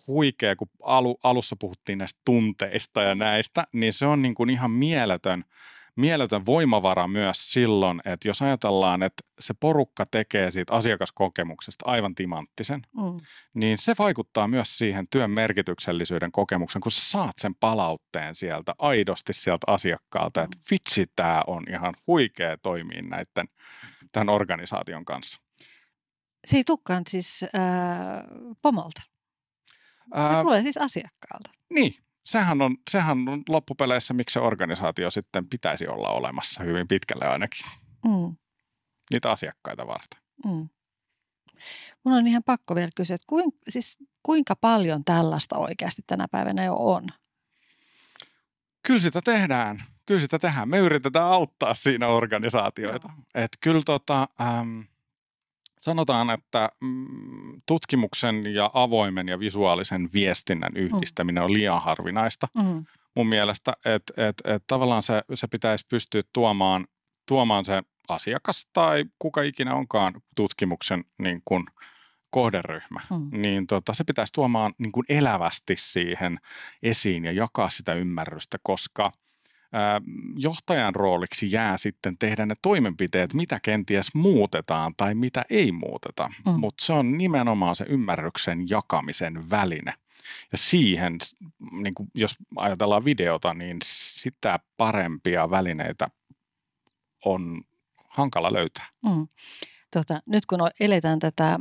huikea, 0.07 0.55
kun 0.55 0.67
alu, 0.83 1.19
alussa 1.23 1.55
puhuttiin 1.59 1.97
näistä 1.97 2.19
tunteista 2.25 3.01
ja 3.01 3.15
näistä, 3.15 3.63
niin 3.73 3.93
se 3.93 4.05
on 4.05 4.21
niin 4.21 4.35
kuin 4.35 4.49
ihan 4.49 4.71
mieletön– 4.71 5.43
mieletön 5.97 6.45
voimavara 6.45 7.07
myös 7.07 7.53
silloin, 7.53 8.01
että 8.05 8.27
jos 8.27 8.41
ajatellaan, 8.41 9.03
että 9.03 9.23
se 9.39 9.53
porukka 9.59 10.05
tekee 10.05 10.51
siitä 10.51 10.73
asiakaskokemuksesta 10.73 11.85
aivan 11.85 12.15
timanttisen, 12.15 12.81
mm. 12.97 13.17
niin 13.53 13.77
se 13.77 13.93
vaikuttaa 13.99 14.47
myös 14.47 14.77
siihen 14.77 15.07
työn 15.07 15.31
merkityksellisyyden 15.31 16.31
kokemuksen, 16.31 16.81
kun 16.81 16.91
sä 16.91 17.09
saat 17.09 17.35
sen 17.37 17.55
palautteen 17.55 18.35
sieltä 18.35 18.75
aidosti 18.79 19.33
sieltä 19.33 19.71
asiakkaalta, 19.71 20.43
että 20.43 20.57
mm. 20.57 20.63
vitsi, 20.71 21.05
tämä 21.15 21.43
on 21.47 21.63
ihan 21.69 21.93
huikea 22.07 22.57
toimia 22.57 23.01
näiden, 23.01 23.47
tämän 24.11 24.29
organisaation 24.29 25.05
kanssa. 25.05 25.46
Se 26.47 26.57
ei 26.57 26.63
tukkaan 26.63 27.03
siis 27.09 27.43
äh, 27.43 27.51
pomolta. 28.61 29.01
Se 30.03 30.43
tulee 30.43 30.61
siis 30.61 30.77
asiakkaalta. 30.77 31.49
Niin, 31.73 31.95
sehän 32.25 32.61
on, 32.61 32.77
sehän 32.91 33.29
on 33.29 33.43
loppupeleissä, 33.49 34.13
miksi 34.13 34.33
se 34.33 34.39
organisaatio 34.39 35.11
sitten 35.11 35.49
pitäisi 35.49 35.87
olla 35.87 36.09
olemassa 36.09 36.63
hyvin 36.63 36.87
pitkälle 36.87 37.25
ainakin. 37.25 37.65
Mm. 38.07 38.35
Niitä 39.11 39.31
asiakkaita 39.31 39.87
varten. 39.87 40.21
Mm. 40.45 40.69
Mun 42.03 42.13
on 42.13 42.27
ihan 42.27 42.43
pakko 42.43 42.75
vielä 42.75 42.89
kysyä, 42.95 43.15
että 43.15 43.25
kuin, 43.27 43.51
siis 43.69 43.97
kuinka 44.23 44.55
paljon 44.55 45.05
tällaista 45.05 45.57
oikeasti 45.57 46.01
tänä 46.07 46.27
päivänä 46.31 46.63
jo 46.63 46.75
on? 46.75 47.07
Kyllä 48.83 48.99
sitä 48.99 49.21
tehdään. 49.21 49.83
Kyllä 50.05 50.21
sitä 50.21 50.39
tehdään. 50.39 50.69
Me 50.69 50.77
yritetään 50.77 51.25
auttaa 51.25 51.73
siinä 51.73 52.07
organisaatioita. 52.07 53.09
että 53.35 53.57
kyllä 53.61 53.81
tota, 53.85 54.27
ähm, 54.41 54.79
Sanotaan, 55.87 56.29
että 56.29 56.69
mm, 56.81 57.61
tutkimuksen 57.65 58.53
ja 58.53 58.71
avoimen 58.73 59.27
ja 59.27 59.39
visuaalisen 59.39 60.09
viestinnän 60.13 60.71
mm. 60.71 60.81
yhdistäminen 60.81 61.43
on 61.43 61.53
liian 61.53 61.81
harvinaista 61.81 62.47
mm. 62.55 62.85
mun 63.15 63.27
mielestä, 63.27 63.73
että 63.85 64.27
et, 64.27 64.35
et 64.45 64.63
tavallaan 64.67 65.03
se, 65.03 65.21
se 65.33 65.47
pitäisi 65.47 65.85
pystyä 65.89 66.21
tuomaan, 66.33 66.87
tuomaan 67.27 67.65
se 67.65 67.81
asiakas 68.07 68.67
tai 68.73 69.05
kuka 69.19 69.41
ikinä 69.41 69.75
onkaan 69.75 70.13
tutkimuksen 70.35 71.03
niin 71.17 71.41
kuin 71.45 71.65
kohderyhmä, 72.29 73.01
mm. 73.11 73.41
niin 73.41 73.67
tota, 73.67 73.93
se 73.93 74.03
pitäisi 74.03 74.33
tuomaan 74.33 74.73
niin 74.77 74.91
kuin 74.91 75.05
elävästi 75.09 75.75
siihen 75.77 76.39
esiin 76.83 77.25
ja 77.25 77.31
jakaa 77.31 77.69
sitä 77.69 77.93
ymmärrystä, 77.93 78.57
koska– 78.63 79.11
johtajan 80.35 80.95
rooliksi 80.95 81.51
jää 81.51 81.77
sitten 81.77 82.17
tehdä 82.17 82.45
ne 82.45 82.55
toimenpiteet, 82.61 83.33
mitä 83.33 83.59
kenties 83.63 84.15
muutetaan 84.15 84.93
tai 84.97 85.15
mitä 85.15 85.45
ei 85.49 85.71
muuteta. 85.71 86.29
Mm. 86.45 86.59
Mutta 86.59 86.85
se 86.85 86.93
on 86.93 87.17
nimenomaan 87.17 87.75
se 87.75 87.85
ymmärryksen 87.89 88.69
jakamisen 88.69 89.49
väline. 89.49 89.93
Ja 90.51 90.57
siihen, 90.57 91.17
niin 91.71 91.93
kuin 91.93 92.09
jos 92.15 92.35
ajatellaan 92.55 93.05
videota, 93.05 93.53
niin 93.53 93.77
sitä 93.83 94.59
parempia 94.77 95.49
välineitä 95.49 96.07
on 97.25 97.61
hankala 98.09 98.53
löytää. 98.53 98.85
Mm. 99.05 99.27
Tota, 99.91 100.21
nyt 100.25 100.45
kun 100.45 100.59
eletään 100.79 101.19
tätä 101.19 101.59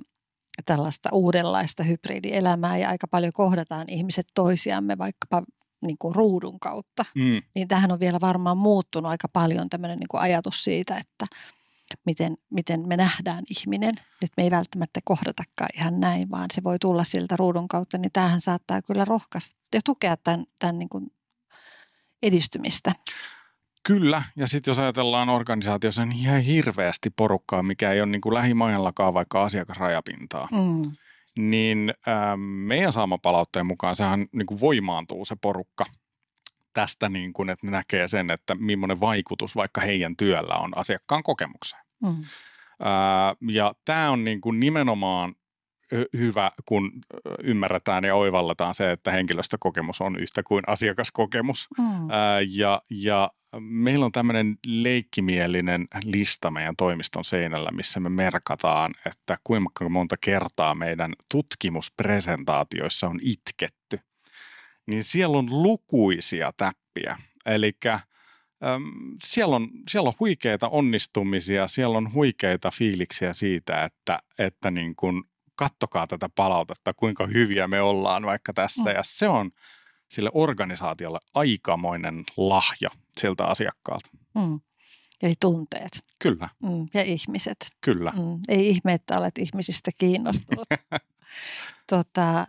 tällaista 0.64 1.08
uudenlaista 1.12 1.82
hybridielämää 1.82 2.78
ja 2.78 2.88
aika 2.88 3.08
paljon 3.08 3.32
kohdataan 3.34 3.88
ihmiset 3.88 4.26
toisiamme 4.34 4.98
vaikkapa 4.98 5.42
niin 5.82 5.98
kuin 5.98 6.14
ruudun 6.14 6.60
kautta, 6.60 7.04
mm. 7.14 7.42
niin 7.54 7.68
tähän 7.68 7.92
on 7.92 8.00
vielä 8.00 8.18
varmaan 8.20 8.58
muuttunut 8.58 9.10
aika 9.10 9.28
paljon 9.28 9.68
tämmöinen 9.68 9.98
niin 9.98 10.08
kuin 10.08 10.20
ajatus 10.20 10.64
siitä, 10.64 10.98
että 10.98 11.26
miten, 12.06 12.36
miten 12.50 12.88
me 12.88 12.96
nähdään 12.96 13.44
ihminen. 13.50 13.94
Nyt 14.20 14.30
me 14.36 14.42
ei 14.42 14.50
välttämättä 14.50 15.00
kohdatakaan 15.04 15.70
ihan 15.74 16.00
näin, 16.00 16.30
vaan 16.30 16.46
se 16.52 16.64
voi 16.64 16.78
tulla 16.78 17.04
siltä 17.04 17.36
ruudun 17.36 17.68
kautta, 17.68 17.98
niin 17.98 18.12
tämähän 18.12 18.40
saattaa 18.40 18.82
kyllä 18.82 19.04
rohkaista 19.04 19.56
ja 19.74 19.80
tukea 19.84 20.16
tämän, 20.16 20.46
tämän 20.58 20.78
niin 20.78 20.88
kuin 20.88 21.12
edistymistä. 22.22 22.92
Kyllä, 23.82 24.22
ja 24.36 24.46
sitten 24.46 24.70
jos 24.70 24.78
ajatellaan 24.78 25.28
organisaatiossa, 25.28 26.04
niin 26.04 26.20
ihan 26.20 26.40
hirveästi 26.40 27.10
porukkaa, 27.10 27.62
mikä 27.62 27.92
ei 27.92 28.00
ole 28.00 28.10
niin 28.10 28.20
kuin 28.20 28.34
lähimajallakaan 28.34 29.14
vaikka 29.14 29.44
asiakasrajapintaa. 29.44 30.48
Mm 30.52 30.92
niin 31.38 31.94
ähm, 32.08 32.40
meidän 32.40 32.92
saama 32.92 33.18
palautteen 33.18 33.66
mukaan 33.66 33.96
sehän 33.96 34.26
niin 34.32 34.46
kuin 34.46 34.60
voimaantuu 34.60 35.24
se 35.24 35.36
porukka 35.40 35.84
tästä, 36.72 37.08
niin 37.08 37.32
kuin, 37.32 37.50
että 37.50 37.66
ne 37.66 37.70
näkee 37.70 38.08
sen, 38.08 38.30
että 38.30 38.54
millainen 38.54 39.00
vaikutus 39.00 39.56
vaikka 39.56 39.80
heidän 39.80 40.16
työllä 40.16 40.54
on 40.54 40.78
asiakkaan 40.78 41.22
kokemukseen. 41.22 41.82
Mm. 42.02 42.08
Äh, 42.10 43.36
ja 43.50 43.74
tämä 43.84 44.10
on 44.10 44.24
niin 44.24 44.40
kuin 44.40 44.60
nimenomaan 44.60 45.34
hyvä, 46.16 46.52
kun 46.64 46.92
ymmärretään 47.42 48.04
ja 48.04 48.14
oivalletaan 48.14 48.74
se, 48.74 48.92
että 48.92 49.10
henkilöstökokemus 49.10 50.00
on 50.00 50.18
yhtä 50.18 50.42
kuin 50.42 50.64
asiakaskokemus. 50.66 51.68
Mm. 51.78 52.10
Ää, 52.10 52.40
ja, 52.40 52.82
ja 52.90 53.30
meillä 53.60 54.06
on 54.06 54.12
tämmöinen 54.12 54.58
leikkimielinen 54.66 55.88
lista 56.04 56.50
meidän 56.50 56.76
toimiston 56.76 57.24
seinällä, 57.24 57.70
missä 57.70 58.00
me 58.00 58.08
merkataan, 58.08 58.94
että 59.06 59.38
kuinka 59.44 59.88
monta 59.88 60.16
kertaa 60.20 60.74
meidän 60.74 61.12
tutkimuspresentaatioissa 61.30 63.08
on 63.08 63.18
itketty. 63.22 64.00
Niin 64.86 65.04
siellä 65.04 65.38
on 65.38 65.62
lukuisia 65.62 66.52
täppiä. 66.56 67.16
Eli 67.46 67.72
siellä 69.24 69.56
on, 69.56 69.68
siellä 69.90 70.08
on 70.08 70.14
huikeita 70.20 70.68
onnistumisia, 70.68 71.68
siellä 71.68 71.98
on 71.98 72.12
huikeita 72.12 72.70
fiiliksiä 72.70 73.32
siitä, 73.32 73.84
että, 73.84 74.18
että 74.38 74.70
niin 74.70 74.96
kuin 74.96 75.24
kattokaa 75.54 76.06
tätä 76.06 76.28
palautetta, 76.34 76.92
kuinka 76.96 77.26
hyviä 77.26 77.68
me 77.68 77.80
ollaan 77.80 78.26
vaikka 78.26 78.52
tässä. 78.52 78.90
Mm. 78.90 78.96
Ja 78.96 79.02
se 79.02 79.28
on 79.28 79.50
sille 80.08 80.30
organisaatiolle 80.34 81.18
aikamoinen 81.34 82.24
lahja 82.36 82.90
siltä 83.20 83.44
asiakkaalta. 83.44 84.08
Mm. 84.34 84.60
Eli 85.22 85.34
tunteet. 85.40 86.04
Kyllä. 86.18 86.48
Mm. 86.62 86.86
Ja 86.94 87.02
ihmiset. 87.02 87.56
Kyllä. 87.80 88.12
Mm. 88.16 88.40
Ei 88.48 88.68
ihme, 88.68 88.92
että 88.92 89.18
olet 89.18 89.38
ihmisistä 89.38 89.90
kiinnostunut. 89.98 90.68
tota, 91.90 92.46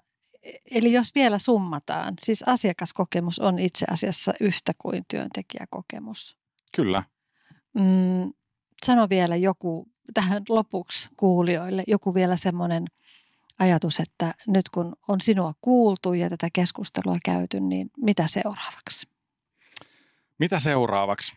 eli 0.71 0.91
jos 0.91 1.15
vielä 1.15 1.39
summataan, 1.39 2.13
siis 2.25 2.43
asiakaskokemus 2.45 3.39
on 3.39 3.59
itse 3.59 3.85
asiassa 3.89 4.33
yhtä 4.39 4.71
kuin 4.77 5.05
työntekijäkokemus. 5.07 6.37
Kyllä. 6.75 7.03
Mm, 7.73 8.33
sano 8.85 9.09
vielä 9.09 9.35
joku 9.35 9.87
tähän 10.13 10.43
lopuksi 10.49 11.09
kuulijoille, 11.17 11.83
joku 11.87 12.13
vielä 12.13 12.35
semmoinen 12.37 12.85
ajatus, 13.59 13.99
että 13.99 14.33
nyt 14.47 14.69
kun 14.69 14.95
on 15.07 15.21
sinua 15.21 15.53
kuultu 15.61 16.13
ja 16.13 16.29
tätä 16.29 16.47
keskustelua 16.53 17.17
käyty, 17.25 17.59
niin 17.59 17.89
mitä 17.97 18.27
seuraavaksi? 18.27 19.07
Mitä 20.39 20.59
seuraavaksi? 20.59 21.33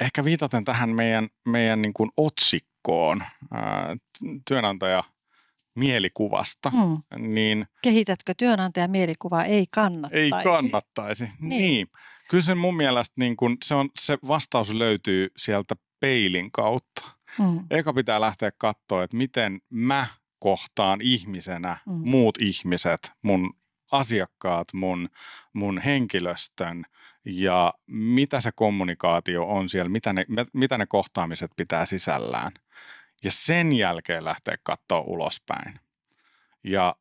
Ehkä 0.00 0.24
viitaten 0.24 0.64
tähän 0.64 0.90
meidän, 0.90 1.28
meidän 1.44 1.82
niin 1.82 1.94
kuin 1.94 2.10
otsikkoon, 2.16 3.22
ää, 3.54 3.96
työnantaja 4.48 5.04
mielikuvasta. 5.74 6.70
Mm. 6.70 7.32
Niin, 7.32 7.66
Kehitätkö 7.82 8.34
työnantaja 8.36 8.88
mielikuvaa? 8.88 9.44
Ei 9.44 9.66
kannattaisi. 9.70 10.24
Ei 10.24 10.30
kannattaisi. 10.44 11.24
Niin. 11.24 11.48
niin. 11.48 11.86
Kyllä 12.30 12.44
se 12.44 12.54
mun 12.54 12.76
mielestä 12.76 13.14
niin 13.16 13.36
kun, 13.36 13.56
se, 13.64 13.74
on, 13.74 13.90
se 14.00 14.18
vastaus 14.28 14.70
löytyy 14.70 15.28
sieltä 15.36 15.76
peilin 16.00 16.52
kautta. 16.52 17.02
Mm. 17.38 17.64
Eka 17.70 17.92
pitää 17.92 18.20
lähteä 18.20 18.52
katsoa, 18.58 19.02
että 19.02 19.16
miten 19.16 19.60
mä 19.70 20.06
kohtaan 20.42 21.00
ihmisenä 21.00 21.76
mm. 21.86 21.92
muut 21.92 22.38
ihmiset, 22.40 23.12
mun 23.22 23.54
asiakkaat, 23.92 24.72
mun, 24.72 25.08
mun 25.52 25.78
henkilöstön 25.78 26.84
ja 27.24 27.74
mitä 27.86 28.40
se 28.40 28.50
kommunikaatio 28.54 29.44
on 29.44 29.68
siellä, 29.68 29.88
mitä 29.88 30.12
ne, 30.12 30.24
mitä 30.52 30.78
ne 30.78 30.86
kohtaamiset 30.86 31.50
pitää 31.56 31.86
sisällään. 31.86 32.52
Ja 33.24 33.30
sen 33.32 33.72
jälkeen 33.72 34.24
lähteä 34.24 34.56
katsoa 34.62 35.00
ulospäin. 35.00 35.80
Ja 36.64 36.96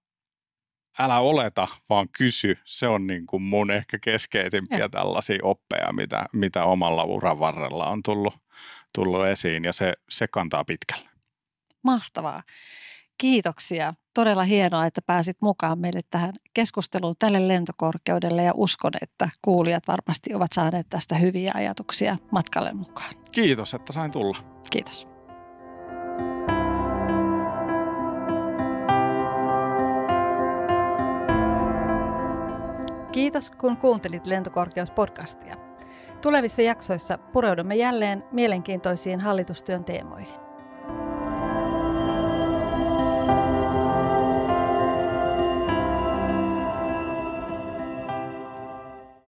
älä 0.99 1.19
oleta, 1.19 1.67
vaan 1.89 2.09
kysy. 2.17 2.57
Se 2.65 2.87
on 2.87 3.07
niin 3.07 3.25
kuin 3.25 3.43
mun 3.43 3.71
ehkä 3.71 3.99
keskeisimpiä 3.99 4.77
ja. 4.77 4.89
tällaisia 4.89 5.39
oppeja, 5.43 5.93
mitä, 5.93 6.25
mitä 6.33 6.63
omalla 6.63 7.03
uran 7.03 7.39
varrella 7.39 7.89
on 7.89 8.03
tullut, 8.03 8.35
tullut 8.95 9.25
esiin 9.25 9.63
ja 9.63 9.73
se, 9.73 9.93
se 10.09 10.27
kantaa 10.27 10.63
pitkälle. 10.63 11.09
Mahtavaa 11.83 12.43
kiitoksia. 13.21 13.93
Todella 14.13 14.43
hienoa, 14.43 14.85
että 14.85 15.01
pääsit 15.01 15.37
mukaan 15.41 15.79
meille 15.79 15.99
tähän 16.09 16.33
keskusteluun 16.53 17.15
tälle 17.19 17.47
lentokorkeudelle 17.47 18.43
ja 18.43 18.51
uskon, 18.55 18.91
että 19.01 19.29
kuulijat 19.41 19.83
varmasti 19.87 20.33
ovat 20.33 20.51
saaneet 20.53 20.87
tästä 20.89 21.15
hyviä 21.15 21.51
ajatuksia 21.55 22.17
matkalle 22.31 22.73
mukaan. 22.73 23.15
Kiitos, 23.31 23.73
että 23.73 23.93
sain 23.93 24.11
tulla. 24.11 24.37
Kiitos. 24.69 25.07
Kiitos, 33.11 33.51
kun 33.51 33.77
kuuntelit 33.77 34.25
lentokorkeus 34.25 34.91
podcastia. 34.91 35.55
Tulevissa 36.21 36.61
jaksoissa 36.61 37.17
pureudumme 37.17 37.75
jälleen 37.75 38.23
mielenkiintoisiin 38.31 39.19
hallitustyön 39.19 39.83
teemoihin. 39.83 40.50